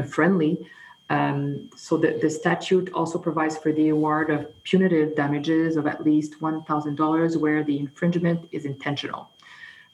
friendly, 0.09 0.67
um, 1.13 1.69
so 1.77 1.99
the, 1.99 2.19
the 2.23 2.31
statute 2.31 2.91
also 2.95 3.19
provides 3.19 3.59
for 3.59 3.71
the 3.71 3.91
award 3.91 4.31
of 4.31 4.51
punitive 4.65 5.15
damages 5.15 5.77
of 5.77 5.87
at 5.87 6.03
least 6.03 6.41
$1,000 6.41 7.37
where 7.37 7.63
the 7.63 7.79
infringement 7.79 8.49
is 8.51 8.65
intentional 8.65 9.29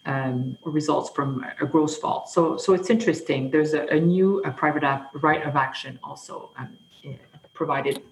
um, 0.07 0.57
or 0.63 0.71
results 0.71 1.11
from 1.11 1.45
a 1.61 1.67
gross 1.67 1.99
fault. 1.99 2.29
So, 2.29 2.57
so 2.57 2.73
it's 2.73 2.89
interesting. 2.89 3.51
There's 3.51 3.75
a, 3.75 3.87
a 3.87 3.99
new 3.99 4.41
a 4.45 4.53
private 4.53 4.85
right 5.15 5.43
of 5.43 5.57
action 5.57 5.99
also 6.05 6.51
um, 6.57 6.79
provided 7.53 8.03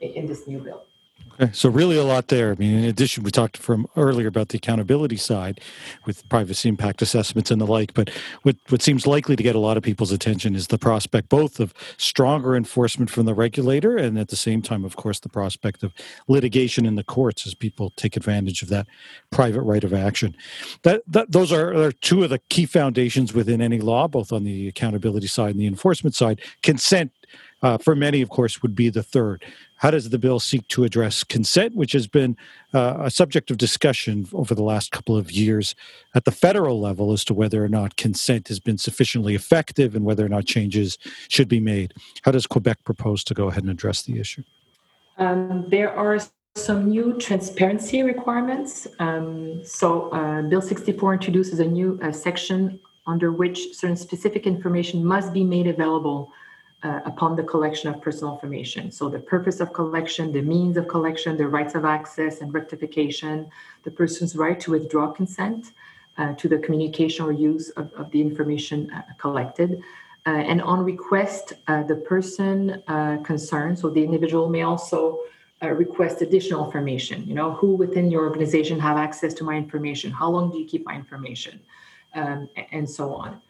in 0.00 0.26
this 0.26 0.46
new 0.46 0.58
bill. 0.58 0.84
So 1.52 1.68
really 1.68 1.96
a 1.96 2.04
lot 2.04 2.28
there. 2.28 2.52
I 2.52 2.54
mean, 2.54 2.78
in 2.78 2.84
addition, 2.84 3.24
we 3.24 3.30
talked 3.30 3.56
from 3.56 3.86
earlier 3.96 4.28
about 4.28 4.50
the 4.50 4.58
accountability 4.58 5.16
side 5.16 5.60
with 6.06 6.28
privacy 6.28 6.68
impact 6.68 7.02
assessments 7.02 7.50
and 7.50 7.60
the 7.60 7.66
like. 7.66 7.94
But 7.94 8.10
what 8.42 8.56
what 8.68 8.82
seems 8.82 9.06
likely 9.06 9.34
to 9.34 9.42
get 9.42 9.56
a 9.56 9.58
lot 9.58 9.76
of 9.76 9.82
people's 9.82 10.12
attention 10.12 10.54
is 10.54 10.68
the 10.68 10.78
prospect 10.78 11.28
both 11.28 11.58
of 11.58 11.74
stronger 11.96 12.54
enforcement 12.54 13.10
from 13.10 13.26
the 13.26 13.34
regulator 13.34 13.96
and 13.96 14.18
at 14.18 14.28
the 14.28 14.36
same 14.36 14.62
time, 14.62 14.84
of 14.84 14.96
course, 14.96 15.20
the 15.20 15.28
prospect 15.28 15.82
of 15.82 15.92
litigation 16.28 16.86
in 16.86 16.94
the 16.94 17.04
courts 17.04 17.46
as 17.46 17.54
people 17.54 17.90
take 17.96 18.16
advantage 18.16 18.62
of 18.62 18.68
that 18.68 18.86
private 19.30 19.62
right 19.62 19.84
of 19.84 19.92
action. 19.92 20.36
That, 20.82 21.02
that 21.08 21.32
those 21.32 21.52
are, 21.52 21.74
are 21.74 21.92
two 21.92 22.22
of 22.22 22.30
the 22.30 22.38
key 22.50 22.66
foundations 22.66 23.34
within 23.34 23.60
any 23.60 23.80
law, 23.80 24.06
both 24.06 24.32
on 24.32 24.44
the 24.44 24.68
accountability 24.68 25.26
side 25.26 25.50
and 25.50 25.60
the 25.60 25.66
enforcement 25.66 26.14
side. 26.14 26.40
Consent 26.62 27.12
uh, 27.62 27.78
for 27.78 27.94
many, 27.94 28.20
of 28.22 28.28
course, 28.28 28.62
would 28.62 28.74
be 28.74 28.88
the 28.88 29.02
third. 29.02 29.44
How 29.76 29.90
does 29.90 30.10
the 30.10 30.18
bill 30.18 30.40
seek 30.40 30.66
to 30.68 30.84
address 30.84 31.24
consent, 31.24 31.74
which 31.74 31.92
has 31.92 32.06
been 32.06 32.36
uh, 32.74 32.98
a 33.00 33.10
subject 33.10 33.50
of 33.50 33.58
discussion 33.58 34.28
over 34.32 34.54
the 34.54 34.62
last 34.62 34.92
couple 34.92 35.16
of 35.16 35.30
years 35.30 35.74
at 36.14 36.24
the 36.24 36.30
federal 36.30 36.80
level 36.80 37.12
as 37.12 37.24
to 37.24 37.34
whether 37.34 37.64
or 37.64 37.68
not 37.68 37.96
consent 37.96 38.48
has 38.48 38.60
been 38.60 38.78
sufficiently 38.78 39.34
effective 39.34 39.94
and 39.94 40.04
whether 40.04 40.24
or 40.24 40.28
not 40.28 40.44
changes 40.44 40.98
should 41.28 41.48
be 41.48 41.60
made? 41.60 41.94
How 42.22 42.32
does 42.32 42.46
Quebec 42.46 42.84
propose 42.84 43.24
to 43.24 43.34
go 43.34 43.48
ahead 43.48 43.62
and 43.62 43.72
address 43.72 44.02
the 44.02 44.18
issue? 44.18 44.42
Um, 45.18 45.66
there 45.68 45.92
are 45.92 46.18
some 46.54 46.90
new 46.90 47.14
transparency 47.18 48.02
requirements. 48.02 48.86
Um, 48.98 49.64
so, 49.64 50.10
uh, 50.10 50.42
Bill 50.42 50.60
64 50.60 51.14
introduces 51.14 51.60
a 51.60 51.64
new 51.64 51.98
uh, 52.02 52.12
section 52.12 52.78
under 53.06 53.32
which 53.32 53.74
certain 53.74 53.96
specific 53.96 54.46
information 54.46 55.04
must 55.04 55.32
be 55.32 55.44
made 55.44 55.66
available 55.66 56.30
uh, 56.82 57.00
upon 57.04 57.36
the 57.36 57.42
collection 57.42 57.88
of 57.94 58.00
personal 58.00 58.34
information. 58.34 58.90
So, 58.90 59.08
the 59.08 59.18
purpose 59.18 59.60
of 59.60 59.72
collection, 59.72 60.32
the 60.32 60.42
means 60.42 60.76
of 60.76 60.88
collection, 60.88 61.36
the 61.36 61.46
rights 61.46 61.74
of 61.74 61.84
access 61.84 62.40
and 62.40 62.52
rectification, 62.52 63.50
the 63.84 63.90
person's 63.90 64.34
right 64.36 64.58
to 64.60 64.72
withdraw 64.72 65.10
consent 65.10 65.72
uh, 66.18 66.34
to 66.34 66.48
the 66.48 66.58
communication 66.58 67.24
or 67.24 67.32
use 67.32 67.70
of, 67.70 67.92
of 67.94 68.10
the 68.10 68.20
information 68.20 68.90
uh, 68.90 69.02
collected. 69.18 69.82
Uh, 70.26 70.30
and 70.30 70.62
on 70.62 70.84
request, 70.84 71.54
uh, 71.68 71.82
the 71.82 71.96
person 71.96 72.82
uh, 72.86 73.18
concerned, 73.24 73.78
so 73.78 73.88
the 73.88 74.02
individual 74.02 74.48
may 74.48 74.62
also 74.62 75.18
request 75.62 76.22
additional 76.22 76.64
information. 76.64 77.24
You 77.24 77.34
know, 77.34 77.52
who 77.52 77.76
within 77.76 78.10
your 78.10 78.22
organization 78.22 78.80
have 78.80 78.96
access 78.96 79.32
to 79.34 79.44
my 79.44 79.54
information? 79.54 80.10
How 80.10 80.28
long 80.28 80.50
do 80.50 80.58
you 80.58 80.64
keep 80.64 80.84
my 80.84 80.96
information? 80.96 81.60
Um, 82.14 82.48
and 82.72 82.90
so 82.90 83.14
on. 83.14 83.40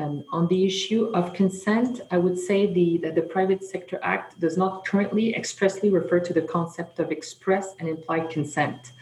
Um, 0.00 0.24
on 0.30 0.46
the 0.46 0.64
issue 0.64 1.10
of 1.12 1.34
consent, 1.34 2.02
I 2.12 2.18
would 2.18 2.38
say 2.38 2.72
the, 2.72 2.98
that 2.98 3.16
the 3.16 3.22
Private 3.22 3.64
Sector 3.64 3.98
Act 4.02 4.38
does 4.38 4.56
not 4.56 4.86
currently 4.86 5.34
expressly 5.34 5.90
refer 5.90 6.20
to 6.20 6.32
the 6.32 6.42
concept 6.42 7.00
of 7.00 7.10
express 7.10 7.74
and 7.80 7.88
implied 7.88 8.30
consent. 8.30 8.92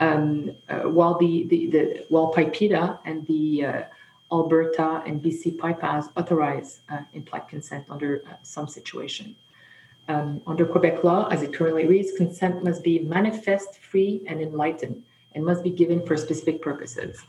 Um, 0.00 0.54
uh, 0.68 0.80
while 0.80 1.16
the, 1.16 1.46
the, 1.48 1.66
the 1.68 2.06
while 2.08 2.32
PIPEDA 2.34 2.98
and 3.06 3.26
the 3.26 3.64
uh, 3.64 3.82
Alberta 4.32 5.02
and 5.06 5.22
BC 5.22 5.56
PIPAs 5.56 6.10
authorize 6.16 6.80
uh, 6.90 7.02
implied 7.14 7.48
consent 7.48 7.86
under 7.88 8.22
uh, 8.28 8.34
some 8.42 8.66
situation. 8.66 9.36
Um, 10.08 10.42
under 10.46 10.66
Quebec 10.66 11.04
law, 11.04 11.28
as 11.28 11.42
it 11.42 11.54
currently 11.54 11.86
reads, 11.86 12.12
consent 12.18 12.62
must 12.62 12.82
be 12.82 12.98
manifest, 12.98 13.78
free, 13.78 14.22
and 14.26 14.42
enlightened, 14.42 15.02
and 15.34 15.44
must 15.44 15.62
be 15.62 15.70
given 15.70 16.04
for 16.04 16.16
specific 16.16 16.60
purposes. 16.60 17.22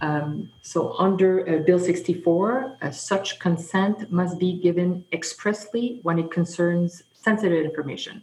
Um, 0.00 0.50
so, 0.62 0.94
under 0.98 1.48
uh, 1.48 1.62
Bill 1.62 1.78
64, 1.78 2.78
uh, 2.82 2.90
such 2.90 3.38
consent 3.38 4.10
must 4.12 4.38
be 4.38 4.58
given 4.60 5.04
expressly 5.12 6.00
when 6.02 6.18
it 6.18 6.30
concerns 6.30 7.02
sensitive 7.14 7.64
information, 7.64 8.22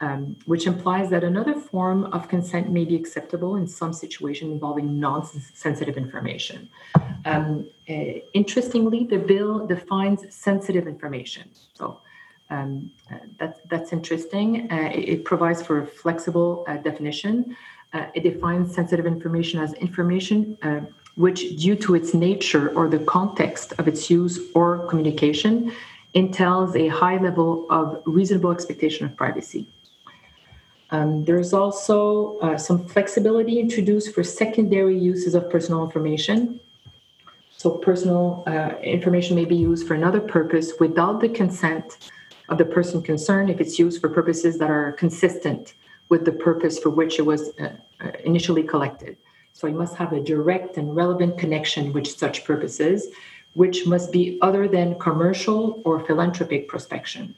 um, 0.00 0.36
which 0.46 0.66
implies 0.66 1.10
that 1.10 1.22
another 1.22 1.54
form 1.54 2.04
of 2.06 2.28
consent 2.28 2.70
may 2.70 2.84
be 2.84 2.96
acceptable 2.96 3.56
in 3.56 3.66
some 3.66 3.92
situation 3.92 4.50
involving 4.50 4.98
non 4.98 5.26
sensitive 5.54 5.96
information. 5.98 6.68
Um, 7.24 7.68
uh, 7.88 7.94
interestingly, 8.32 9.04
the 9.04 9.18
bill 9.18 9.66
defines 9.66 10.34
sensitive 10.34 10.88
information. 10.88 11.50
So, 11.74 12.00
um, 12.48 12.90
uh, 13.10 13.16
that, 13.38 13.68
that's 13.68 13.92
interesting. 13.92 14.70
Uh, 14.70 14.90
it, 14.92 15.08
it, 15.08 15.24
provides 15.24 15.62
for 15.62 15.82
a 15.82 15.86
flexible 15.86 16.64
uh, 17.92 18.06
it 18.14 18.22
defines 18.22 18.74
sensitive 18.74 19.06
information 19.06 19.60
as 19.60 19.72
information 19.74 20.56
which, 21.16 21.56
due 21.56 21.76
to 21.76 21.94
its 21.94 22.14
nature 22.14 22.70
or 22.74 22.88
the 22.88 22.98
context 23.00 23.72
of 23.78 23.86
its 23.86 24.08
use 24.08 24.40
or 24.54 24.86
communication, 24.86 25.72
entails 26.14 26.74
a 26.76 26.88
high 26.88 27.18
level 27.18 27.66
of 27.70 28.02
reasonable 28.06 28.50
expectation 28.50 29.06
of 29.06 29.16
privacy. 29.16 29.66
Um, 30.90 31.24
there's 31.24 31.54
also 31.54 32.38
uh, 32.40 32.58
some 32.58 32.86
flexibility 32.86 33.58
introduced 33.58 34.14
for 34.14 34.22
secondary 34.22 34.98
uses 34.98 35.34
of 35.34 35.48
personal 35.48 35.82
information. 35.84 36.60
So, 37.56 37.70
personal 37.70 38.44
uh, 38.46 38.76
information 38.82 39.36
may 39.36 39.46
be 39.46 39.56
used 39.56 39.86
for 39.86 39.94
another 39.94 40.20
purpose 40.20 40.72
without 40.80 41.20
the 41.20 41.30
consent 41.30 42.10
of 42.50 42.58
the 42.58 42.64
person 42.64 43.00
concerned 43.02 43.48
if 43.48 43.60
it's 43.60 43.78
used 43.78 44.00
for 44.00 44.10
purposes 44.10 44.58
that 44.58 44.68
are 44.68 44.92
consistent 44.92 45.74
with 46.08 46.24
the 46.24 46.32
purpose 46.32 46.78
for 46.78 46.90
which 46.90 47.18
it 47.18 47.22
was 47.22 47.50
uh, 47.60 47.70
uh 48.00 48.10
initially 48.24 48.62
collected. 48.62 49.16
So 49.52 49.66
it 49.68 49.74
must 49.74 49.94
have 49.96 50.12
a 50.12 50.20
direct 50.20 50.76
and 50.78 50.96
relevant 50.96 51.38
connection 51.38 51.92
with 51.92 52.06
such 52.06 52.44
purposes, 52.44 53.08
which 53.54 53.86
must 53.86 54.10
be 54.12 54.38
other 54.40 54.66
than 54.66 54.98
commercial 54.98 55.82
or 55.84 56.00
philanthropic 56.00 56.70
prospection. 56.70 57.34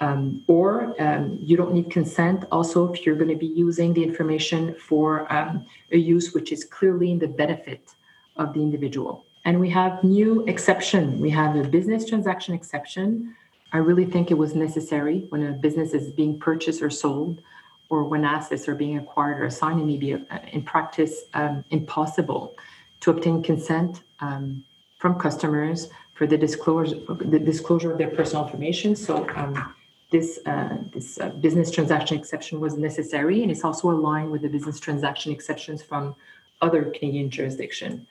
Um, 0.00 0.44
or 0.46 0.94
um, 1.02 1.38
you 1.42 1.56
don't 1.56 1.72
need 1.72 1.90
consent 1.90 2.44
also 2.52 2.92
if 2.92 3.04
you're 3.04 3.16
going 3.16 3.30
to 3.30 3.36
be 3.36 3.46
using 3.46 3.92
the 3.94 4.02
information 4.02 4.74
for 4.74 5.30
um, 5.32 5.66
a 5.90 5.98
use 5.98 6.32
which 6.32 6.52
is 6.52 6.64
clearly 6.64 7.10
in 7.10 7.18
the 7.18 7.26
benefit 7.26 7.94
of 8.36 8.54
the 8.54 8.60
individual. 8.60 9.24
And 9.44 9.58
we 9.58 9.70
have 9.70 10.04
new 10.04 10.44
exception. 10.46 11.18
We 11.18 11.30
have 11.30 11.56
a 11.56 11.64
business 11.64 12.04
transaction 12.04 12.54
exception. 12.54 13.34
I 13.72 13.78
really 13.78 14.04
think 14.04 14.30
it 14.30 14.38
was 14.38 14.54
necessary 14.54 15.26
when 15.30 15.44
a 15.46 15.52
business 15.52 15.94
is 15.94 16.12
being 16.12 16.38
purchased 16.38 16.80
or 16.80 16.90
sold 16.90 17.42
or 17.90 18.04
when 18.04 18.24
assets 18.24 18.68
are 18.68 18.74
being 18.74 18.98
acquired 18.98 19.40
or 19.40 19.44
assigned, 19.44 19.80
it 19.80 19.84
may 19.84 19.96
be 19.96 20.14
uh, 20.14 20.18
in 20.52 20.62
practice 20.62 21.22
um, 21.34 21.64
impossible 21.70 22.54
to 23.00 23.10
obtain 23.10 23.42
consent 23.42 24.02
um, 24.20 24.64
from 24.98 25.18
customers 25.18 25.88
for 26.14 26.26
the 26.26 26.36
disclosure, 26.36 26.98
the 27.20 27.38
disclosure 27.38 27.92
of 27.92 27.98
their 27.98 28.10
personal 28.10 28.44
information. 28.44 28.96
So 28.96 29.26
um, 29.36 29.74
this 30.10 30.40
uh, 30.46 30.76
this 30.92 31.18
uh, 31.20 31.28
business 31.30 31.70
transaction 31.70 32.18
exception 32.18 32.60
was 32.60 32.76
necessary, 32.76 33.42
and 33.42 33.50
it's 33.50 33.64
also 33.64 33.90
aligned 33.90 34.30
with 34.30 34.42
the 34.42 34.48
business 34.48 34.80
transaction 34.80 35.32
exceptions 35.32 35.82
from 35.82 36.16
other 36.60 36.84
Canadian 36.84 37.30
jurisdiction. 37.30 38.06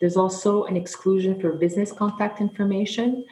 There's 0.00 0.16
also 0.16 0.64
an 0.64 0.76
exclusion 0.76 1.40
for 1.40 1.52
business 1.52 1.92
contact 1.92 2.40
information, 2.40 3.24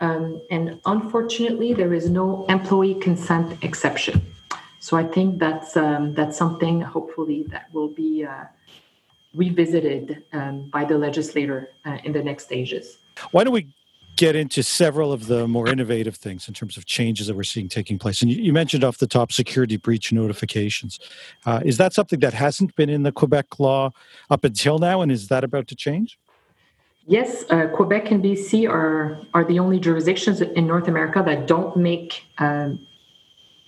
um, 0.00 0.40
and 0.50 0.80
unfortunately, 0.86 1.72
there 1.72 1.92
is 1.92 2.08
no 2.08 2.46
employee 2.46 2.94
consent 2.94 3.62
exception. 3.62 4.20
So 4.86 4.96
I 4.96 5.02
think 5.02 5.40
that's 5.40 5.76
um, 5.76 6.14
that's 6.14 6.38
something 6.38 6.80
hopefully 6.80 7.42
that 7.48 7.66
will 7.72 7.88
be 7.88 8.24
uh, 8.24 8.44
revisited 9.34 10.22
um, 10.32 10.70
by 10.70 10.84
the 10.84 10.96
legislator 10.96 11.70
uh, 11.84 11.98
in 12.04 12.12
the 12.12 12.22
next 12.22 12.44
stages. 12.44 12.98
Why 13.32 13.42
don't 13.42 13.52
we 13.52 13.74
get 14.14 14.36
into 14.36 14.62
several 14.62 15.12
of 15.12 15.26
the 15.26 15.48
more 15.48 15.68
innovative 15.68 16.14
things 16.14 16.46
in 16.46 16.54
terms 16.54 16.76
of 16.76 16.86
changes 16.86 17.26
that 17.26 17.34
we're 17.34 17.42
seeing 17.42 17.68
taking 17.68 17.98
place? 17.98 18.22
And 18.22 18.30
you, 18.30 18.52
mentioned 18.52 18.84
off 18.84 18.98
the 18.98 19.08
top 19.08 19.32
security 19.32 19.76
breach 19.76 20.12
notifications. 20.12 21.00
Uh, 21.44 21.60
is 21.64 21.78
that 21.78 21.92
something 21.92 22.20
that 22.20 22.34
hasn't 22.34 22.76
been 22.76 22.88
in 22.88 23.02
the 23.02 23.10
Quebec 23.10 23.58
law 23.58 23.90
up 24.30 24.44
until 24.44 24.78
now, 24.78 25.02
and 25.02 25.10
is 25.10 25.26
that 25.26 25.42
about 25.42 25.66
to 25.66 25.74
change? 25.74 26.16
Yes, 27.08 27.44
uh, 27.50 27.66
Quebec 27.74 28.12
and 28.12 28.22
BC 28.22 28.70
are 28.70 29.18
are 29.34 29.44
the 29.44 29.58
only 29.58 29.80
jurisdictions 29.80 30.40
in 30.42 30.64
North 30.64 30.86
America 30.86 31.24
that 31.26 31.48
don't 31.48 31.76
make 31.76 32.22
um, 32.38 32.86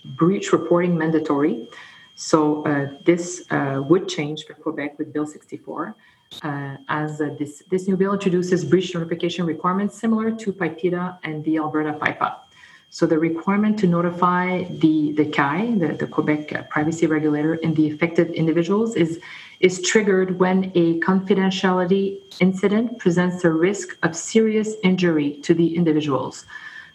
breach 0.05 0.51
reporting 0.51 0.97
mandatory. 0.97 1.67
So 2.15 2.65
uh, 2.65 2.89
this 3.05 3.45
uh, 3.49 3.81
would 3.87 4.09
change 4.09 4.45
for 4.45 4.53
Quebec 4.53 4.97
with 4.99 5.13
Bill 5.13 5.25
64, 5.25 5.95
uh, 6.43 6.77
as 6.89 7.21
uh, 7.21 7.35
this, 7.39 7.63
this 7.69 7.87
new 7.87 7.95
bill 7.95 8.13
introduces 8.13 8.65
breach 8.65 8.93
notification 8.93 9.45
requirements 9.45 9.97
similar 9.97 10.31
to 10.31 10.51
PIPEDA 10.51 11.19
and 11.23 11.43
the 11.45 11.57
Alberta 11.57 11.93
PIPA. 11.93 12.35
So 12.91 13.05
the 13.05 13.19
requirement 13.19 13.77
to 13.79 13.87
notify 13.87 14.63
the, 14.63 15.11
the 15.11 15.25
CAI, 15.25 15.75
the, 15.77 15.93
the 15.93 16.07
Quebec 16.07 16.53
uh, 16.53 16.63
privacy 16.63 17.05
regulator, 17.05 17.53
and 17.63 17.75
the 17.75 17.91
affected 17.91 18.31
individuals 18.31 18.95
is, 18.95 19.21
is 19.59 19.81
triggered 19.83 20.39
when 20.39 20.71
a 20.73 20.99
confidentiality 21.01 22.19
incident 22.39 22.97
presents 22.97 23.43
a 23.43 23.51
risk 23.51 23.95
of 24.01 24.15
serious 24.15 24.73
injury 24.83 25.33
to 25.43 25.53
the 25.53 25.75
individuals. 25.75 26.45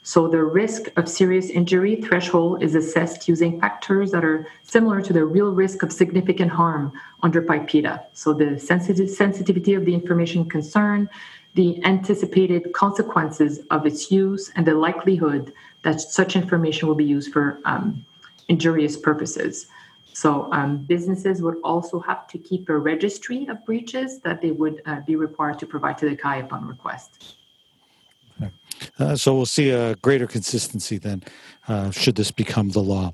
So 0.06 0.28
the 0.28 0.44
risk 0.44 0.92
of 0.96 1.08
serious 1.08 1.48
injury 1.48 1.96
threshold 1.96 2.62
is 2.62 2.74
assessed 2.74 3.26
using 3.26 3.58
factors 3.58 4.10
that 4.10 4.22
are 4.22 4.46
similar 4.62 5.00
to 5.00 5.14
the 5.14 5.24
real 5.24 5.50
risk 5.50 5.82
of 5.82 5.90
significant 5.90 6.50
harm 6.50 6.92
under 7.22 7.40
PIPEDA. 7.40 8.04
So 8.12 8.34
the 8.34 8.58
sensitive 8.58 9.08
sensitivity 9.08 9.72
of 9.72 9.86
the 9.86 9.94
information 9.94 10.46
concerned, 10.46 11.08
the 11.54 11.82
anticipated 11.86 12.74
consequences 12.74 13.60
of 13.70 13.86
its 13.86 14.10
use, 14.10 14.52
and 14.56 14.66
the 14.66 14.74
likelihood 14.74 15.54
that 15.84 16.02
such 16.02 16.36
information 16.36 16.86
will 16.86 16.94
be 16.94 17.06
used 17.06 17.32
for 17.32 17.60
um, 17.64 18.04
injurious 18.48 18.98
purposes. 18.98 19.68
So 20.12 20.52
um, 20.52 20.84
businesses 20.84 21.40
would 21.40 21.56
also 21.64 21.98
have 22.00 22.26
to 22.28 22.36
keep 22.36 22.68
a 22.68 22.76
registry 22.76 23.46
of 23.46 23.64
breaches 23.64 24.20
that 24.20 24.42
they 24.42 24.50
would 24.50 24.82
uh, 24.84 25.00
be 25.00 25.16
required 25.16 25.58
to 25.60 25.66
provide 25.66 25.96
to 25.98 26.10
the 26.10 26.14
CAI 26.14 26.36
upon 26.40 26.68
request. 26.68 27.36
Uh, 28.98 29.16
so 29.16 29.34
we'll 29.34 29.46
see 29.46 29.70
a 29.70 29.94
greater 29.96 30.26
consistency 30.26 30.98
then, 30.98 31.22
uh, 31.68 31.90
should 31.90 32.16
this 32.16 32.30
become 32.30 32.70
the 32.70 32.80
law. 32.80 33.12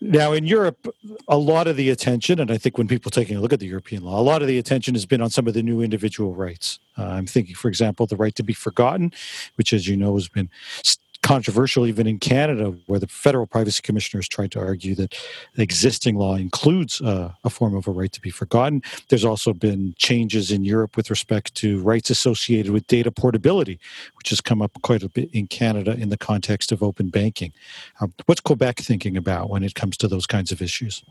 Now, 0.00 0.32
in 0.32 0.46
Europe, 0.46 0.94
a 1.28 1.36
lot 1.36 1.68
of 1.68 1.76
the 1.76 1.90
attention, 1.90 2.40
and 2.40 2.50
I 2.50 2.58
think 2.58 2.78
when 2.78 2.88
people 2.88 3.10
taking 3.10 3.36
a 3.36 3.40
look 3.40 3.52
at 3.52 3.60
the 3.60 3.66
European 3.66 4.04
law, 4.04 4.18
a 4.18 4.22
lot 4.22 4.42
of 4.42 4.48
the 4.48 4.58
attention 4.58 4.94
has 4.94 5.06
been 5.06 5.20
on 5.20 5.30
some 5.30 5.46
of 5.46 5.54
the 5.54 5.62
new 5.62 5.80
individual 5.80 6.34
rights. 6.34 6.78
Uh, 6.98 7.04
I'm 7.04 7.26
thinking, 7.26 7.54
for 7.54 7.68
example, 7.68 8.06
the 8.06 8.16
right 8.16 8.34
to 8.34 8.42
be 8.42 8.52
forgotten, 8.52 9.12
which, 9.56 9.72
as 9.72 9.86
you 9.88 9.96
know, 9.96 10.14
has 10.14 10.28
been 10.28 10.50
controversial 11.22 11.86
even 11.86 12.06
in 12.06 12.18
Canada, 12.18 12.74
where 12.86 12.98
the 12.98 13.06
federal 13.06 13.46
privacy 13.46 13.80
commissioners 13.82 14.28
tried 14.28 14.50
to 14.52 14.60
argue 14.60 14.94
that 14.96 15.16
existing 15.56 16.16
law 16.16 16.34
includes 16.34 17.00
uh, 17.00 17.32
a 17.44 17.50
form 17.50 17.74
of 17.74 17.86
a 17.86 17.90
right 17.90 18.12
to 18.12 18.20
be 18.20 18.30
forgotten. 18.30 18.82
There's 19.08 19.24
also 19.24 19.52
been 19.52 19.94
changes 19.96 20.50
in 20.50 20.64
Europe 20.64 20.96
with 20.96 21.10
respect 21.10 21.54
to 21.56 21.80
rights 21.82 22.10
associated 22.10 22.72
with 22.72 22.86
data 22.86 23.10
portability, 23.10 23.78
which 24.16 24.30
has 24.30 24.40
come 24.40 24.60
up 24.60 24.72
quite 24.82 25.02
a 25.02 25.08
bit 25.08 25.30
in 25.32 25.46
Canada 25.46 25.92
in 25.92 26.08
the 26.08 26.18
context 26.18 26.72
of 26.72 26.82
open 26.82 27.08
banking. 27.08 27.52
Um, 28.00 28.12
what's 28.26 28.40
Quebec 28.40 28.78
thinking 28.78 29.16
about 29.16 29.48
when 29.48 29.62
it 29.62 29.74
comes 29.74 29.96
to 29.98 30.08
those 30.08 30.26
kinds 30.26 30.52
of 30.52 30.60
issues? 30.60 31.02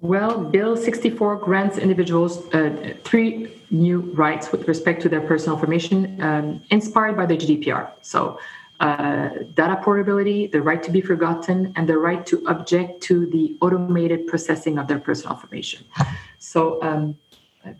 Well, 0.00 0.44
Bill 0.44 0.76
64 0.76 1.36
grants 1.36 1.76
individuals 1.76 2.46
uh, 2.54 2.94
three 3.02 3.60
new 3.70 4.00
rights 4.14 4.52
with 4.52 4.68
respect 4.68 5.02
to 5.02 5.08
their 5.08 5.20
personal 5.20 5.56
information, 5.56 6.22
um, 6.22 6.62
inspired 6.70 7.16
by 7.16 7.26
the 7.26 7.36
GDPR. 7.36 7.90
So, 8.00 8.38
uh, 8.80 9.30
data 9.54 9.80
portability, 9.82 10.46
the 10.46 10.62
right 10.62 10.82
to 10.82 10.90
be 10.90 11.00
forgotten, 11.00 11.72
and 11.76 11.88
the 11.88 11.98
right 11.98 12.24
to 12.26 12.44
object 12.46 13.02
to 13.02 13.26
the 13.26 13.56
automated 13.60 14.26
processing 14.26 14.78
of 14.78 14.86
their 14.86 15.00
personal 15.00 15.34
information. 15.34 15.84
So, 16.38 16.80
um, 16.82 17.16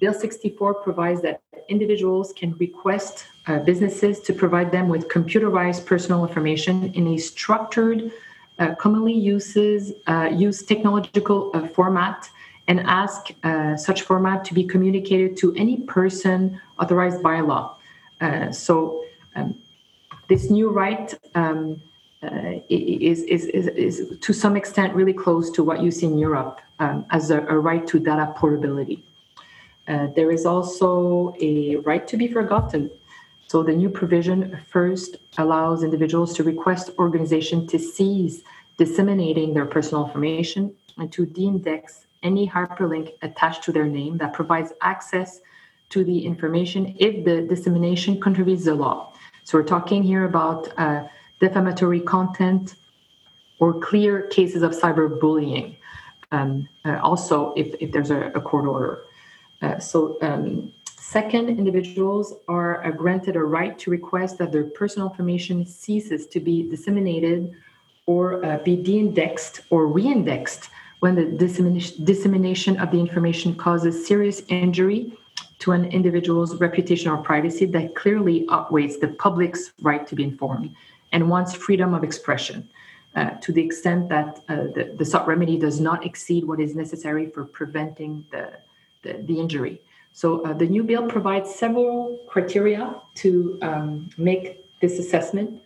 Bill 0.01 0.13
64 0.13 0.75
provides 0.75 1.23
that 1.23 1.41
individuals 1.69 2.33
can 2.33 2.53
request 2.55 3.27
uh, 3.47 3.61
businesses 3.61 4.21
to 4.21 4.33
provide 4.33 4.73
them 4.73 4.89
with 4.89 5.09
computerized 5.09 5.87
personal 5.87 6.27
information 6.27 6.93
in 6.95 7.07
a 7.09 7.17
structured, 7.17 8.11
uh, 8.59 8.75
commonly 8.75 9.15
uses 9.15 9.93
uh, 10.09 10.29
use 10.33 10.63
technological 10.63 11.51
uh, 11.55 11.67
format 11.69 12.29
and 12.67 12.81
ask 12.81 13.29
uh, 13.45 13.77
such 13.77 14.03
format 14.03 14.45
to 14.45 14.53
be 14.53 14.65
communicated 14.65 15.37
to 15.37 15.55
any 15.55 15.77
person 15.79 16.61
authorized 16.79 17.23
by 17.23 17.41
law. 17.41 17.77
so 18.51 19.05
um, 19.37 19.55
this 20.29 20.51
new 20.51 20.71
right 20.71 21.15
um, 21.35 21.83
uh, 22.23 22.61
is, 22.69 23.23
is, 23.23 23.47
is, 23.47 23.67
is, 23.69 24.19
to 24.21 24.33
some 24.33 24.57
extent 24.57 24.95
really 24.95 25.13
close 25.13 25.51
to 25.51 25.63
what 25.63 25.81
you 25.83 25.91
see 25.91 26.07
in 26.07 26.19
Europe 26.19 26.61
um, 26.81 27.07
as 27.11 27.31
a, 27.31 27.41
a, 27.47 27.59
right 27.59 27.87
to 27.87 27.99
data 27.99 28.33
portability. 28.37 29.05
Uh, 29.87 30.09
there 30.17 30.31
is 30.31 30.45
also 30.45 31.35
a 31.41 31.77
right 31.77 32.07
to 32.09 32.17
be 32.17 32.27
forgotten. 32.27 32.91
So 33.47 33.63
the 33.63 33.73
new 33.73 33.89
provision 33.89 34.61
first 34.69 35.17
allows 35.39 35.83
individuals 35.83 36.35
to 36.35 36.43
request 36.43 36.91
organization 36.99 37.67
to 37.69 37.79
cease 37.79 38.43
disseminating 38.77 39.55
their 39.55 39.65
personal 39.65 40.07
information 40.07 40.75
and 40.99 41.11
to 41.13 41.25
de-index 41.25 42.07
any 42.23 42.49
hyperlink 42.49 43.13
attached 43.23 43.63
to 43.65 43.73
their 43.73 43.87
name 43.87 44.19
that 44.19 44.33
provides 44.33 44.73
access 44.83 45.41
to 45.91 46.05
the 46.05 46.27
information 46.27 46.95
if 46.99 47.25
the 47.25 47.43
dissemination 47.43 48.21
contravenes 48.21 48.65
the 48.65 48.75
law. 48.75 49.13
So 49.49 49.57
we're 49.57 49.65
talking 49.65 50.03
here 50.03 50.27
about 50.27 50.69
uh, 50.77 51.05
defamatory 51.41 52.01
content 52.01 52.75
or 53.59 53.81
clear 53.81 54.27
cases 54.27 54.61
of 54.61 54.73
cyberbullying. 54.73 55.79
Um, 56.31 56.69
uh, 56.85 56.99
also, 57.03 57.55
if, 57.55 57.75
if 57.81 57.91
there's 57.91 58.11
a, 58.11 58.27
a 58.35 58.43
court 58.43 58.67
order. 58.67 59.05
Uh, 59.63 59.79
so, 59.79 60.19
um, 60.21 60.71
second, 60.99 61.49
individuals 61.49 62.35
are 62.47 62.85
uh, 62.85 62.91
granted 62.91 63.37
a 63.37 63.43
right 63.43 63.79
to 63.79 63.91
request 63.91 64.37
that 64.37 64.53
their 64.53 64.65
personal 64.65 65.09
information 65.09 65.65
ceases 65.65 66.27
to 66.27 66.41
be 66.41 66.69
disseminated 66.69 67.51
or 68.05 68.45
uh, 68.45 68.59
be 68.59 68.77
de-indexed 68.77 69.63
or 69.71 69.87
re-indexed 69.87 70.69
when 71.01 71.15
the 71.15 71.25
dissemination, 71.25 72.05
dissemination 72.05 72.79
of 72.81 72.91
the 72.91 73.01
information 73.01 73.55
causes 73.55 74.07
serious 74.07 74.43
injury 74.49 75.17
to 75.61 75.73
an 75.73 75.87
individual's 75.87 76.55
reputation 76.57 77.11
or 77.11 77.17
privacy 77.19 77.67
that 77.67 77.95
clearly 77.95 78.47
outweighs 78.51 78.99
the 78.99 79.09
public's 79.09 79.73
right 79.83 80.07
to 80.07 80.15
be 80.15 80.25
informed 80.25 80.75
and 81.13 81.29
wants 81.29 81.55
freedom 81.55 81.95
of 81.95 82.05
expression 82.05 82.69
uh, 83.17 83.31
to 83.41 83.53
the 83.53 83.65
extent 83.65 84.09
that 84.09 84.41
uh, 84.49 84.57
the, 84.75 84.95
the 84.97 85.05
sought 85.05 85.27
remedy 85.27 85.59
does 85.59 85.81
not 85.81 86.05
exceed 86.05 86.45
what 86.45 86.61
is 86.61 86.75
necessary 86.75 87.31
for 87.31 87.45
preventing 87.45 88.25
the, 88.31 88.53
the, 89.03 89.15
the 89.25 89.41
injury. 89.41 89.81
So 90.13 90.43
uh, 90.43 90.53
the 90.53 90.67
new 90.67 90.85
bill 90.85 91.07
provides 91.07 91.55
several 91.55 92.19
criteria 92.29 92.95
to 93.17 93.59
um, 93.63 94.11
make 94.17 94.65
this 94.81 94.99
assessment, 94.99 95.61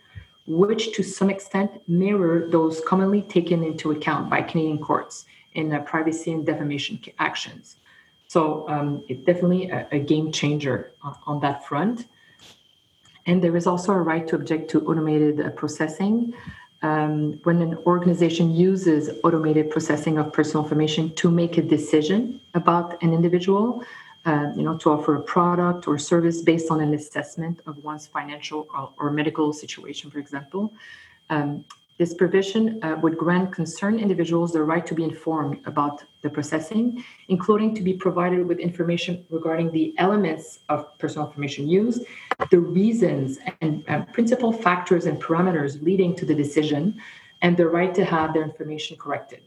which 0.47 0.93
to 0.95 1.03
some 1.03 1.29
extent 1.29 1.71
mirror 1.87 2.47
those 2.49 2.81
commonly 2.87 3.21
taken 3.23 3.63
into 3.63 3.91
account 3.91 4.29
by 4.29 4.41
Canadian 4.41 4.79
courts 4.79 5.25
in 5.53 5.73
uh, 5.73 5.79
privacy 5.81 6.31
and 6.31 6.45
defamation 6.45 6.99
actions. 7.19 7.77
So 8.33 8.67
um, 8.67 9.03
it's 9.07 9.23
definitely 9.25 9.69
a, 9.69 9.87
a 9.91 9.99
game 9.99 10.31
changer 10.31 10.91
on, 11.03 11.15
on, 11.27 11.39
that 11.41 11.67
front. 11.67 12.07
And 13.27 13.43
there 13.43 13.55
is 13.55 13.67
also 13.67 13.91
a 13.93 14.01
right 14.01 14.27
to 14.27 14.35
object 14.35 14.71
to 14.71 14.81
automated 14.87 15.39
uh, 15.39 15.51
processing. 15.51 16.33
Um, 16.81 17.39
when 17.43 17.61
an 17.61 17.75
organization 17.85 18.49
uses 18.49 19.11
automated 19.23 19.69
processing 19.69 20.17
of 20.17 20.33
personal 20.33 20.63
information 20.63 21.13
to 21.21 21.29
make 21.29 21.59
a 21.59 21.61
decision 21.61 22.41
about 22.55 22.99
an 23.03 23.13
individual, 23.13 23.83
uh, 24.25 24.47
you 24.55 24.63
know, 24.63 24.77
to 24.79 24.89
offer 24.89 25.13
a 25.13 25.21
product 25.21 25.87
or 25.87 25.99
service 25.99 26.41
based 26.41 26.71
on 26.71 26.81
an 26.81 26.91
assessment 26.95 27.59
of 27.67 27.83
one's 27.83 28.07
financial 28.07 28.67
or, 28.73 28.89
or 28.97 29.11
medical 29.11 29.53
situation, 29.53 30.09
for 30.09 30.17
example, 30.17 30.73
um, 31.29 31.63
this 31.99 32.15
provision 32.15 32.83
uh, 32.83 32.95
would 33.03 33.15
grant 33.15 33.51
concerned 33.51 33.99
individuals 33.99 34.53
the 34.53 34.63
right 34.63 34.87
to 34.87 34.95
be 34.95 35.03
informed 35.03 35.59
about 35.67 36.03
the 36.23 36.29
processing, 36.29 37.03
including 37.27 37.75
to 37.75 37.83
be 37.83 37.93
provided 37.93 38.47
with 38.47 38.57
information 38.57 39.25
regarding 39.29 39.71
the 39.71 39.93
elements 39.97 40.59
of 40.69 40.97
personal 40.97 41.27
information 41.27 41.67
used, 41.67 42.03
the 42.49 42.59
reasons 42.59 43.37
and 43.61 43.83
uh, 43.89 44.01
principal 44.13 44.51
factors 44.51 45.05
and 45.05 45.21
parameters 45.21 45.81
leading 45.83 46.15
to 46.15 46.25
the 46.25 46.33
decision, 46.33 46.99
and 47.41 47.57
the 47.57 47.67
right 47.67 47.93
to 47.93 48.05
have 48.05 48.33
their 48.33 48.43
information 48.43 48.97
corrected. 48.97 49.41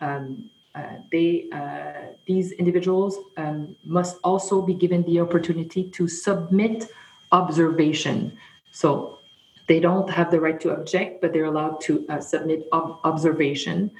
Um, 0.00 0.50
uh, 0.74 0.96
they, 1.12 1.48
uh, 1.52 2.14
these 2.26 2.52
individuals 2.52 3.18
um, 3.36 3.76
must 3.84 4.16
also 4.24 4.60
be 4.60 4.74
given 4.74 5.04
the 5.04 5.20
opportunity 5.20 5.90
to 5.90 6.08
submit 6.08 6.90
observation. 7.30 8.36
So 8.72 9.18
they 9.68 9.78
don't 9.78 10.10
have 10.10 10.30
the 10.30 10.40
right 10.40 10.58
to 10.60 10.70
object, 10.70 11.20
but 11.20 11.32
they're 11.32 11.44
allowed 11.44 11.80
to 11.82 12.04
uh, 12.08 12.20
submit 12.20 12.66
ob- 12.72 12.98
observation 13.04 13.90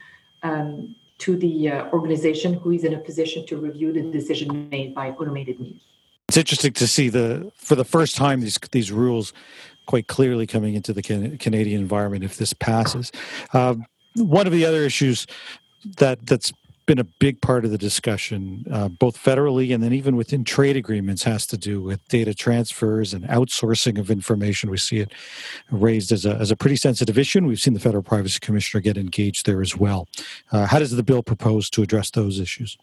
um, 0.43 0.97
to 1.25 1.37
the 1.37 1.71
uh, 1.71 1.87
organization 1.91 2.53
who 2.53 2.71
is 2.71 2.85
in 2.85 2.93
a 2.93 2.99
position 2.99 3.47
to 3.47 3.57
review 3.57 3.93
the 3.95 4.03
decision 4.03 4.69
made 4.69 4.95
by 4.95 5.11
automated 5.13 5.59
means. 5.59 5.81
It's 6.29 6.37
interesting 6.37 6.75
to 6.75 6.87
see 6.87 7.09
the 7.09 7.51
for 7.57 7.75
the 7.75 7.85
first 7.85 8.15
time 8.15 8.41
these 8.41 8.59
these 8.73 8.93
rules 8.93 9.33
quite 9.87 10.07
clearly 10.07 10.47
coming 10.47 10.75
into 10.75 10.93
the 10.93 11.03
can- 11.03 11.39
Canadian 11.39 11.81
environment 11.81 12.25
if 12.25 12.37
this 12.37 12.53
passes. 12.53 13.11
Um, 13.55 13.87
one 14.17 14.47
of 14.47 14.53
the 14.53 14.67
other 14.67 14.83
issues 14.83 15.27
that 15.99 16.27
that's 16.27 16.53
been 16.87 16.99
a 16.99 17.05
big 17.05 17.40
part 17.40 17.64
of 17.64 17.70
the 17.70 17.79
discussion, 17.79 18.64
uh, 18.70 18.88
both 18.88 19.16
federally 19.16 19.75
and 19.75 19.83
then 19.83 19.92
even 19.92 20.16
within 20.16 20.44
trade 20.44 20.77
agreements, 20.77 21.23
has 21.23 21.47
to 21.47 21.57
do 21.57 21.81
with 21.81 22.07
data 22.09 22.35
transfers 22.35 23.14
and 23.14 23.25
outsourcing 23.25 23.99
of 23.99 24.11
information. 24.11 24.70
We 24.70 24.77
see 24.77 24.99
it 24.99 25.12
raised 25.70 26.12
as 26.12 26.27
a, 26.27 26.35
as 26.37 26.51
a 26.51 26.57
pretty 26.57 26.77
sensitive 26.77 27.18
issue, 27.18 27.38
and 27.38 27.47
we've 27.47 27.61
seen 27.61 27.75
the 27.75 27.81
Federal 27.81 28.03
Privacy 28.03 28.38
Commissioner 28.40 28.81
get 28.81 28.97
engaged 28.97 29.47
there 29.47 29.62
as 29.62 29.77
well. 29.77 30.09
Uh, 30.53 30.66
how 30.66 30.79
does 30.79 30.90
the 30.90 31.03
bill 31.03 31.23
propose 31.23 31.70
to 31.70 31.83
address 31.83 32.11
those 32.11 32.38
issues? 32.38 32.77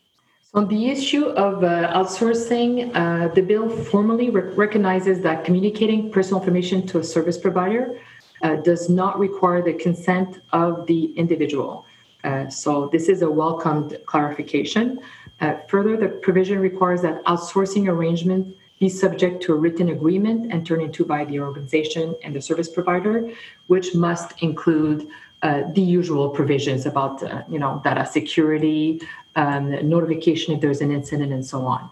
On 0.54 0.68
the 0.68 0.90
issue 0.90 1.28
of 1.28 1.64
uh, 1.64 1.94
outsourcing, 1.94 2.92
uh, 2.94 3.34
the 3.34 3.42
bill 3.42 3.70
formally 3.70 4.30
re- 4.30 4.54
recognizes 4.56 5.22
that 5.22 5.46
communicating 5.46 6.12
personal 6.12 6.42
information 6.42 6.86
to 6.88 7.00
a 7.00 7.04
service 7.04 7.38
provider 7.38 7.98
uh, 8.44 8.56
does 8.58 8.90
not 8.90 9.18
require 9.18 9.62
the 9.62 9.74
consent 9.74 10.40
of 10.52 10.88
the 10.88 11.14
individual. 11.14 11.86
Uh, 12.24 12.50
so, 12.50 12.88
this 12.92 13.10
is 13.10 13.22
a 13.22 13.30
welcomed 13.30 13.98
clarification. 14.06 15.00
Uh, 15.40 15.56
further, 15.68 15.98
the 15.98 16.08
provision 16.08 16.60
requires 16.60 17.02
that 17.02 17.24
outsourcing 17.26 17.88
arrangements 17.88 18.56
be 18.80 18.90
subject 18.90 19.44
to 19.44 19.54
a 19.54 19.56
written 19.56 19.90
agreement 19.90 20.52
entered 20.52 20.82
into 20.82 21.06
by 21.06 21.24
the 21.26 21.40
organization 21.40 22.16
and 22.24 22.36
the 22.36 22.42
service 22.42 22.68
provider, 22.68 23.32
which 23.68 23.94
must 23.94 24.42
include 24.42 25.08
uh, 25.44 25.64
the 25.74 25.82
usual 25.82 26.30
provisions 26.30 26.86
about 26.86 27.22
uh, 27.24 27.44
you 27.48 27.60
know 27.60 27.82
data 27.84 28.06
security, 28.06 29.02
um, 29.36 29.70
notification 29.88 30.54
if 30.54 30.62
there's 30.62 30.82
an 30.82 30.92
incident, 30.92 31.32
and 31.32 31.46
so 31.46 31.66
on. 31.66 31.90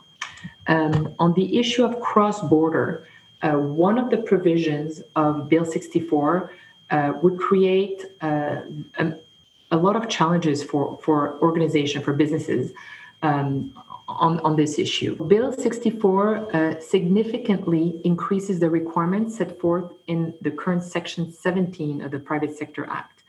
Um, 0.67 1.15
on 1.19 1.33
the 1.33 1.57
issue 1.57 1.83
of 1.83 1.99
cross-border, 1.99 3.07
uh, 3.41 3.53
one 3.53 3.97
of 3.97 4.09
the 4.09 4.17
provisions 4.17 5.01
of 5.15 5.49
Bill 5.49 5.65
64 5.65 6.51
uh, 6.91 7.13
would 7.21 7.39
create 7.39 8.05
uh, 8.21 8.61
a, 8.97 9.13
a, 9.71 9.77
lot 9.77 9.95
of 9.95 10.09
challenges 10.09 10.63
for 10.63 10.99
for 11.03 11.39
organization 11.41 12.01
for 12.01 12.13
businesses. 12.13 12.71
Um, 13.21 13.73
on, 14.09 14.39
on 14.39 14.55
this 14.55 14.79
issue. 14.79 15.15
Bill 15.27 15.53
64 15.53 16.55
uh, 16.55 16.79
significantly 16.79 18.01
increases 18.03 18.59
the 18.59 18.69
requirements 18.69 19.37
set 19.37 19.59
forth 19.59 19.91
in 20.07 20.33
the 20.41 20.49
current 20.49 20.83
Section 20.83 21.31
17 21.31 22.01
of 22.01 22.09
the 22.11 22.19
Private 22.19 22.57
Sector 22.57 22.87
Act. 22.89 23.23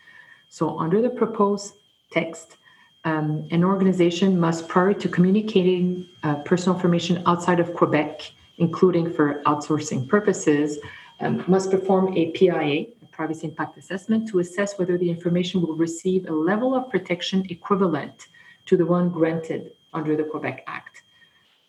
So, 0.48 0.78
under 0.78 1.02
the 1.02 1.10
proposed 1.10 1.74
text, 2.10 2.56
um, 3.04 3.46
an 3.50 3.62
organization 3.62 4.40
must, 4.40 4.68
prior 4.68 4.94
to 4.94 5.08
communicating 5.08 6.08
uh, 6.22 6.36
personal 6.36 6.76
information 6.76 7.22
outside 7.26 7.60
of 7.60 7.74
Quebec, 7.74 8.32
including 8.58 9.12
for 9.12 9.42
outsourcing 9.44 10.08
purposes, 10.08 10.78
um, 11.20 11.44
must 11.46 11.70
perform 11.70 12.16
a 12.16 12.30
PIA, 12.32 12.86
privacy 13.20 13.46
impact 13.46 13.76
assessment, 13.76 14.26
to 14.26 14.38
assess 14.38 14.78
whether 14.78 14.96
the 14.96 15.10
information 15.16 15.60
will 15.60 15.76
receive 15.86 16.26
a 16.26 16.32
level 16.32 16.74
of 16.74 16.88
protection 16.88 17.38
equivalent 17.50 18.28
to 18.64 18.78
the 18.78 18.86
one 18.96 19.10
granted 19.10 19.72
under 19.92 20.16
the 20.16 20.24
Quebec 20.24 20.64
Act. 20.66 21.02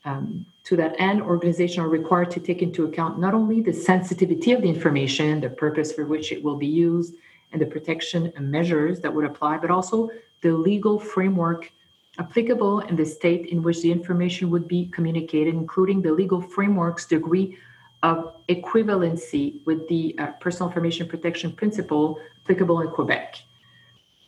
Um, 0.05 0.45
to 0.67 0.77
that 0.77 0.95
end, 0.97 1.21
organizations 1.21 1.79
are 1.79 1.89
required 1.89 2.31
to 2.31 2.39
take 2.39 2.61
into 2.61 2.85
account 2.85 3.19
not 3.19 3.33
only 3.33 3.59
the 3.61 3.73
sensitivity 3.73 4.53
of 4.53 4.61
the 4.61 4.69
information, 4.69 5.41
the 5.41 5.49
purpose 5.49 5.91
for 5.91 6.05
which 6.05 6.31
it 6.31 6.41
will 6.41 6.55
be 6.55 6.71
used, 6.87 7.15
and 7.51 7.61
the 7.61 7.65
protection 7.75 8.31
measures 8.39 9.01
that 9.01 9.13
would 9.13 9.25
apply, 9.25 9.57
but 9.57 9.69
also 9.69 10.09
the 10.39 10.53
legal 10.69 10.97
framework 11.13 11.69
applicable 12.17 12.79
in 12.89 12.95
the 12.95 13.05
state 13.17 13.47
in 13.47 13.61
which 13.61 13.81
the 13.81 13.91
information 13.91 14.49
would 14.51 14.69
be 14.69 14.85
communicated, 14.95 15.53
including 15.53 16.01
the 16.01 16.13
legal 16.21 16.41
framework's 16.41 17.05
degree 17.05 17.57
of 18.03 18.33
equivalency 18.47 19.63
with 19.65 19.87
the 19.87 20.15
uh, 20.17 20.27
personal 20.39 20.69
information 20.69 21.07
protection 21.07 21.51
principle 21.51 22.19
applicable 22.43 22.81
in 22.81 22.89
Quebec. 22.89 23.37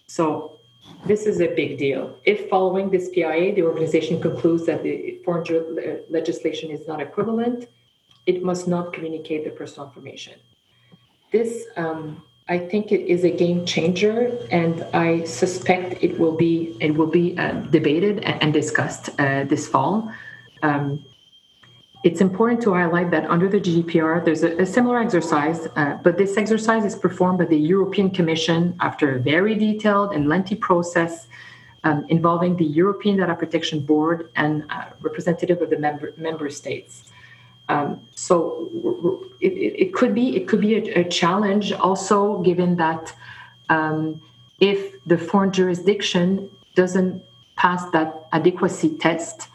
So, 0.08 0.60
this 1.06 1.26
is 1.26 1.42
a 1.42 1.48
big 1.48 1.78
deal. 1.78 2.16
If 2.26 2.50
following 2.50 2.90
this 2.90 3.10
PIA, 3.10 3.56
the 3.56 3.64
organization 3.64 4.22
concludes 4.22 4.66
that 4.66 4.84
the 4.84 5.22
foreign 5.24 6.02
legislation 6.10 6.72
is 6.72 6.88
not 6.88 7.02
equivalent, 7.02 7.68
it 8.26 8.44
must 8.44 8.68
not 8.68 8.94
communicate 8.94 9.44
the 9.44 9.52
personal 9.52 9.88
information. 9.88 10.34
This 11.32 11.66
um, 11.78 12.22
I 12.50 12.58
think 12.58 12.92
it 12.92 13.10
is 13.10 13.24
a 13.24 13.32
game 13.32 13.66
changer, 13.66 14.38
and 14.52 14.84
I 14.94 15.24
suspect 15.24 16.04
it 16.04 16.20
will 16.20 16.36
be 16.36 16.76
it 16.82 16.92
will 16.96 17.08
be 17.08 17.38
uh, 17.38 17.54
debated 17.72 18.20
and 18.20 18.54
discussed 18.54 19.10
uh, 19.18 19.46
this 19.46 19.68
fall. 19.68 20.12
Um, 20.62 21.06
it's 22.04 22.20
important 22.20 22.62
to 22.63 22.74
highlight 22.74 23.12
that 23.12 23.30
under 23.30 23.48
the 23.48 23.60
GDPR, 23.60 24.24
there's 24.24 24.44
a, 24.44 24.58
a 24.58 24.66
similar 24.66 25.00
exercise, 25.00 25.68
uh, 25.78 25.98
but 26.04 26.18
this 26.18 26.36
exercise 26.36 26.84
is 26.84 26.96
performed 26.96 27.39
by 27.39 27.46
the 27.46 27.58
European 27.58 28.10
Commission 28.12 28.76
after 28.82 29.16
a 29.16 29.20
very 29.20 29.56
detailed 29.56 30.13
and 30.13 30.28
lengthy 30.28 30.56
process 30.56 31.28
um, 31.86 32.06
involving 32.10 32.58
the 32.58 32.66
European 32.66 33.18
Data 33.18 33.36
Protection 33.36 33.80
Board 33.80 34.30
and 34.36 34.66
uh, 34.70 34.86
representative 35.00 35.62
of 35.62 35.70
the 35.70 35.78
member, 35.78 36.13
member 36.18 36.50
states. 36.50 37.10
Um, 37.70 38.02
so 38.13 38.70
it, 39.39 39.54
it, 39.54 39.94
could 39.94 40.13
be 40.13 40.36
it 40.36 40.50
could 40.50 40.60
be 40.60 40.76
a, 40.76 41.02
a 41.02 41.04
challenge 41.06 41.72
also 41.72 42.42
given 42.42 42.76
that 42.76 43.16
um, 43.70 44.22
if 44.60 45.02
the 45.06 45.18
foreign 45.18 45.54
jurisdiction 45.54 46.50
doesn't 46.76 47.24
pass 47.56 47.89
that 47.92 48.28
adequacy 48.34 48.98
test, 48.98 49.48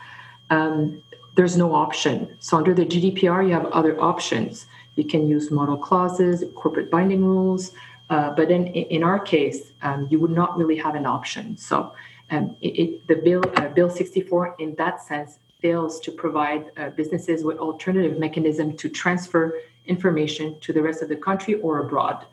um, 0.48 1.02
there's 1.38 1.56
no 1.56 1.72
option. 1.72 2.36
So 2.40 2.56
under 2.56 2.74
the 2.74 2.84
GDPR, 2.84 3.46
you 3.46 3.52
have 3.52 3.66
other 3.66 3.96
options. 4.00 4.66
You 4.96 5.04
can 5.04 5.28
use 5.28 5.52
model 5.52 5.76
clauses, 5.76 6.42
corporate 6.56 6.90
binding 6.90 7.24
rules, 7.24 7.70
uh, 8.10 8.32
but 8.32 8.48
then 8.48 8.66
in, 8.66 9.04
our 9.04 9.20
case, 9.20 9.70
um, 9.82 10.08
you 10.10 10.18
would 10.18 10.32
not 10.32 10.58
really 10.58 10.74
have 10.74 10.96
an 10.96 11.06
option. 11.06 11.56
So 11.56 11.92
um, 12.32 12.56
it, 12.60 13.06
the 13.06 13.14
bill, 13.14 13.44
uh, 13.54 13.68
Bill 13.68 13.88
64, 13.88 14.56
in 14.58 14.74
that 14.74 15.00
sense, 15.00 15.38
fails 15.60 16.00
to 16.00 16.10
provide 16.10 16.72
uh, 16.76 16.90
businesses 16.90 17.44
with 17.44 17.58
alternative 17.58 18.18
mechanism 18.18 18.76
to 18.76 18.88
transfer 18.88 19.60
information 19.86 20.58
to 20.58 20.72
the 20.72 20.82
rest 20.82 21.02
of 21.02 21.08
the 21.08 21.16
country 21.28 21.54
or 21.60 21.78
abroad. 21.78 22.26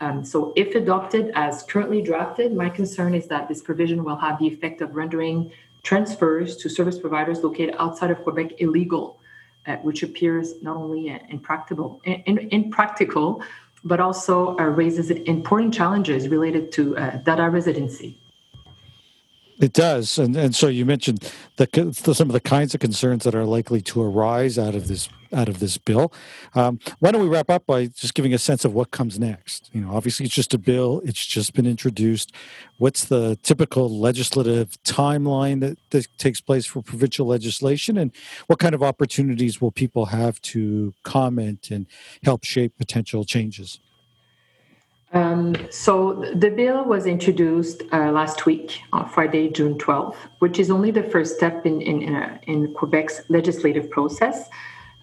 Um, 0.00 0.22
so, 0.26 0.52
if 0.56 0.74
adopted 0.74 1.32
as 1.34 1.62
currently 1.62 2.02
drafted, 2.02 2.54
my 2.54 2.68
concern 2.68 3.14
is 3.14 3.28
that 3.28 3.48
this 3.48 3.62
provision 3.62 4.04
will 4.04 4.16
have 4.16 4.38
the 4.38 4.46
effect 4.46 4.82
of 4.82 4.94
rendering 4.94 5.52
transfers 5.82 6.56
to 6.58 6.68
service 6.68 6.98
providers 6.98 7.42
located 7.42 7.74
outside 7.78 8.10
of 8.10 8.22
Quebec 8.22 8.60
illegal, 8.60 9.18
uh, 9.66 9.76
which 9.76 10.02
appears 10.02 10.62
not 10.62 10.76
only 10.76 11.08
impractical, 11.28 12.00
in, 12.04 12.38
impractical 12.50 13.42
but 13.84 14.00
also 14.00 14.56
uh, 14.58 14.62
raises 14.64 15.10
important 15.10 15.74
challenges 15.74 16.28
related 16.28 16.70
to 16.72 16.96
uh, 16.96 17.16
data 17.18 17.50
residency. 17.50 18.16
It 19.62 19.74
does, 19.74 20.18
and 20.18 20.34
and 20.34 20.56
so 20.56 20.66
you 20.66 20.84
mentioned 20.84 21.32
the, 21.56 21.68
the, 22.02 22.14
some 22.16 22.28
of 22.28 22.32
the 22.32 22.40
kinds 22.40 22.74
of 22.74 22.80
concerns 22.80 23.22
that 23.22 23.32
are 23.36 23.44
likely 23.44 23.80
to 23.82 24.02
arise 24.02 24.58
out 24.58 24.74
of 24.74 24.88
this 24.88 25.08
out 25.32 25.48
of 25.48 25.60
this 25.60 25.78
bill. 25.78 26.12
Um, 26.56 26.80
why 26.98 27.12
don't 27.12 27.22
we 27.22 27.28
wrap 27.28 27.48
up 27.48 27.64
by 27.64 27.86
just 27.86 28.14
giving 28.14 28.34
a 28.34 28.38
sense 28.38 28.64
of 28.64 28.74
what 28.74 28.90
comes 28.90 29.20
next? 29.20 29.70
You 29.72 29.82
know, 29.82 29.94
obviously 29.94 30.26
it's 30.26 30.34
just 30.34 30.52
a 30.52 30.58
bill; 30.58 31.00
it's 31.04 31.24
just 31.24 31.54
been 31.54 31.64
introduced. 31.64 32.32
What's 32.78 33.04
the 33.04 33.38
typical 33.44 33.88
legislative 33.88 34.82
timeline 34.82 35.60
that, 35.60 35.78
that 35.90 36.08
takes 36.18 36.40
place 36.40 36.66
for 36.66 36.82
provincial 36.82 37.28
legislation, 37.28 37.96
and 37.96 38.10
what 38.48 38.58
kind 38.58 38.74
of 38.74 38.82
opportunities 38.82 39.60
will 39.60 39.70
people 39.70 40.06
have 40.06 40.42
to 40.42 40.92
comment 41.04 41.70
and 41.70 41.86
help 42.24 42.42
shape 42.42 42.76
potential 42.78 43.24
changes? 43.24 43.78
Um, 45.12 45.54
so 45.70 46.24
the 46.34 46.50
bill 46.50 46.84
was 46.84 47.06
introduced 47.06 47.82
uh, 47.92 48.10
last 48.10 48.46
week 48.46 48.80
on 48.94 49.08
Friday, 49.10 49.50
June 49.50 49.76
12th, 49.76 50.16
which 50.38 50.58
is 50.58 50.70
only 50.70 50.90
the 50.90 51.02
first 51.02 51.36
step 51.36 51.66
in, 51.66 51.82
in, 51.82 52.14
uh, 52.14 52.38
in 52.46 52.72
Quebec's 52.72 53.20
legislative 53.28 53.90
process. 53.90 54.48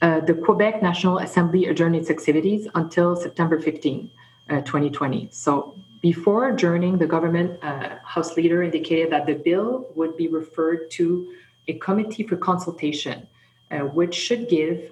Uh, 0.01 0.19
the 0.21 0.33
Quebec 0.33 0.81
National 0.81 1.19
Assembly 1.19 1.67
adjourned 1.67 1.95
its 1.95 2.09
activities 2.09 2.67
until 2.73 3.15
September 3.15 3.59
15, 3.59 4.09
uh, 4.49 4.61
2020. 4.61 5.29
So 5.31 5.75
before 6.01 6.49
adjourning, 6.49 6.97
the 6.97 7.05
government 7.05 7.59
uh, 7.61 7.97
House 8.03 8.35
leader 8.35 8.63
indicated 8.63 9.11
that 9.11 9.27
the 9.27 9.35
bill 9.35 9.89
would 9.95 10.17
be 10.17 10.27
referred 10.27 10.89
to 10.91 11.33
a 11.67 11.73
committee 11.73 12.23
for 12.23 12.35
consultation, 12.35 13.27
uh, 13.69 13.79
which 13.79 14.15
should 14.15 14.49
give, 14.49 14.91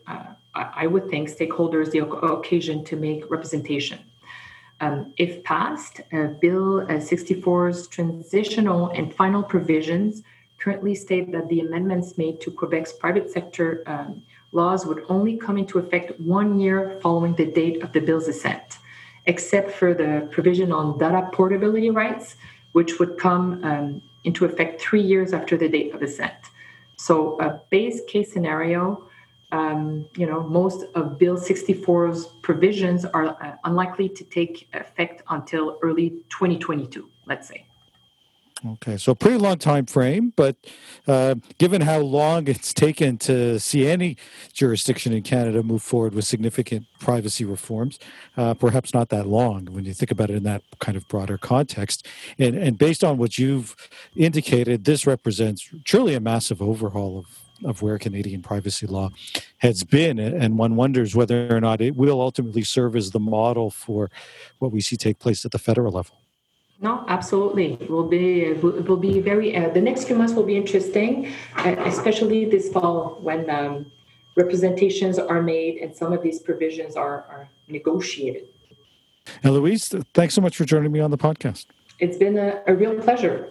I 0.54 0.86
would 0.86 1.10
think, 1.10 1.30
stakeholders 1.30 1.90
the 1.92 2.06
occasion 2.06 2.84
to 2.86 2.96
make 2.96 3.32
representation. 3.32 4.00
Um, 4.80 5.14
if 5.18 5.44
passed, 5.44 6.02
uh, 6.14 6.28
Bill 6.40 6.82
uh, 6.82 7.00
64's 7.00 7.88
transitional 7.88 8.90
and 8.90 9.14
final 9.14 9.42
provisions 9.42 10.22
currently 10.60 10.94
state 10.96 11.32
that 11.32 11.50
the 11.50 11.62
amendments 11.62 12.18
made 12.18 12.42
to 12.42 12.52
Quebec's 12.52 12.94
private 12.94 13.32
sector 13.32 13.84
um, 13.88 14.22
laws 14.52 14.86
would 14.86 15.04
only 15.10 15.38
come 15.38 15.58
into 15.58 15.80
effect 15.80 16.20
one 16.20 16.60
year 16.60 17.00
following 17.02 17.36
the 17.36 17.46
date 17.46 17.82
of 17.84 17.92
the 17.94 18.00
bill's 18.00 18.28
assent, 18.28 18.78
except 19.26 19.72
for 19.72 19.94
the 19.94 20.28
provision 20.32 20.72
on 20.72 20.98
data 20.98 21.30
portability 21.32 21.90
rights, 21.90 22.36
which 22.74 23.00
would 23.00 23.18
come 23.18 23.64
um, 23.64 24.02
into 24.24 24.46
effect 24.46 24.82
three 24.82 25.02
years 25.02 25.34
after 25.34 25.58
the 25.58 25.68
date 25.68 25.94
of 25.94 26.02
assent. 26.02 26.34
So, 26.98 27.40
a 27.40 27.62
base 27.70 28.02
case 28.08 28.34
scenario 28.34 29.07
um, 29.52 30.08
you 30.16 30.26
know, 30.26 30.44
most 30.44 30.86
of 30.96 31.18
Bill 31.18 31.38
64's 31.38 32.26
provisions 32.42 33.06
are 33.06 33.42
uh, 33.42 33.56
unlikely 33.64 34.10
to 34.10 34.24
take 34.26 34.68
effect 34.74 35.24
until 35.30 35.80
early 35.82 36.10
2022, 36.30 37.10
let's 37.26 37.48
say. 37.48 37.66
Okay, 38.66 38.98
so 38.98 39.14
pretty 39.14 39.38
long 39.38 39.60
time 39.60 39.86
frame, 39.86 40.34
but 40.36 40.56
uh, 41.08 41.36
given 41.60 41.82
how 41.82 42.00
long 42.00 42.48
it's 42.48 42.74
taken 42.74 43.18
to 43.20 43.60
see 43.60 43.86
any 43.88 44.18
jurisdiction 44.52 45.14
in 45.14 45.22
Canada 45.22 45.62
move 45.62 45.84
forward 45.84 46.16
with 46.16 46.26
significant 46.26 46.88
privacy 47.00 47.46
reforms, 47.46 48.00
uh, 48.36 48.56
perhaps 48.56 48.96
not 48.96 49.10
that 49.10 49.28
long 49.28 49.66
when 49.66 49.86
you 49.86 49.94
think 49.94 50.10
about 50.10 50.32
it 50.32 50.38
in 50.38 50.44
that 50.44 50.64
kind 50.80 50.98
of 50.98 51.08
broader 51.08 51.38
context. 51.38 52.08
And, 52.40 52.56
and 52.56 52.80
based 52.80 53.04
on 53.04 53.20
what 53.20 53.38
you've 53.38 53.76
indicated, 54.16 54.86
this 54.86 55.06
represents 55.06 55.70
truly 55.84 56.16
a 56.16 56.20
massive 56.20 56.60
overhaul 56.60 57.20
of 57.20 57.47
of 57.64 57.82
where 57.82 57.98
Canadian 57.98 58.42
privacy 58.42 58.88
law 58.88 59.10
has 59.60 59.84
been, 59.84 60.20
and 60.20 60.58
one 60.58 60.76
wonders 60.76 61.16
whether 61.16 61.56
or 61.56 61.62
not 61.62 61.82
it 61.82 61.96
will 61.96 62.22
ultimately 62.22 62.64
serve 62.64 62.96
as 62.96 63.12
the 63.12 63.20
model 63.20 63.70
for 63.70 64.10
what 64.60 64.72
we 64.72 64.82
see 64.82 64.98
take 64.98 65.20
place 65.20 65.46
at 65.46 65.52
the 65.52 65.60
federal 65.60 65.92
level. 65.92 66.16
No, 66.80 67.04
absolutely. 67.08 67.74
It 67.74 67.90
will 67.90 68.08
be 68.08 68.44
it 68.44 68.62
will 68.62 68.98
be 68.98 69.20
very. 69.20 69.56
Uh, 69.56 69.70
the 69.70 69.82
next 69.82 70.06
few 70.06 70.16
months 70.16 70.34
will 70.34 70.46
be 70.46 70.56
interesting, 70.56 71.34
uh, 71.56 71.76
especially 71.86 72.46
this 72.46 72.72
fall 72.72 73.18
when 73.22 73.50
um, 73.50 73.92
representations 74.36 75.18
are 75.18 75.42
made 75.42 75.78
and 75.78 75.94
some 75.94 76.14
of 76.14 76.22
these 76.22 76.40
provisions 76.40 76.96
are, 76.96 77.26
are 77.30 77.50
negotiated. 77.68 78.48
And 79.44 79.54
Louise, 79.54 79.94
thanks 80.14 80.36
so 80.36 80.42
much 80.42 80.56
for 80.56 80.64
joining 80.64 80.92
me 80.92 81.00
on 81.00 81.12
the 81.12 81.18
podcast. 81.18 81.66
It's 82.00 82.18
been 82.18 82.38
a, 82.38 82.62
a 82.68 82.76
real 82.76 82.96
pleasure. 83.02 83.50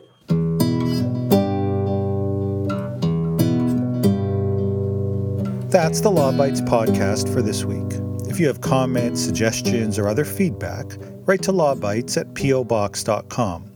That's 5.69 6.01
the 6.01 6.13
Law 6.13 6.31
Bytes 6.31 6.65
podcast 6.65 7.33
for 7.33 7.43
this 7.43 7.65
week. 7.65 8.01
If 8.31 8.39
you 8.39 8.47
have 8.47 8.61
comments, 8.61 9.21
suggestions, 9.21 9.99
or 9.99 10.07
other 10.07 10.25
feedback, 10.25 10.87
write 11.27 11.43
to 11.43 11.53
lawbytes 11.53 12.17
at 12.17 12.33
pobox.com. 12.35 13.73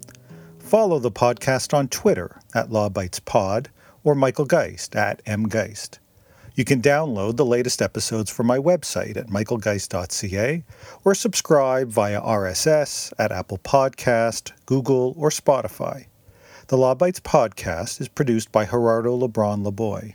Follow 0.60 1.00
the 1.00 1.10
podcast 1.10 1.74
on 1.74 1.88
Twitter 1.88 2.38
at 2.54 2.70
lawbytespod 2.70 3.66
or 4.04 4.14
Michael 4.14 4.44
Geist 4.44 4.94
at 4.94 5.24
mgeist. 5.24 5.98
You 6.54 6.64
can 6.64 6.80
download 6.80 7.36
the 7.36 7.44
latest 7.44 7.82
episodes 7.82 8.30
from 8.30 8.46
my 8.46 8.58
website 8.58 9.16
at 9.16 9.26
michaelgeist.ca 9.26 10.62
or 11.04 11.14
subscribe 11.16 11.88
via 11.88 12.20
RSS 12.20 13.12
at 13.18 13.32
Apple 13.32 13.58
Podcast, 13.58 14.52
Google, 14.64 15.12
or 15.16 15.30
Spotify. 15.30 16.06
The 16.68 16.78
Law 16.78 16.94
Bytes 16.94 17.20
podcast 17.20 18.00
is 18.00 18.06
produced 18.06 18.52
by 18.52 18.66
Gerardo 18.66 19.18
Lebron 19.18 19.68
Laboy. 19.68 20.14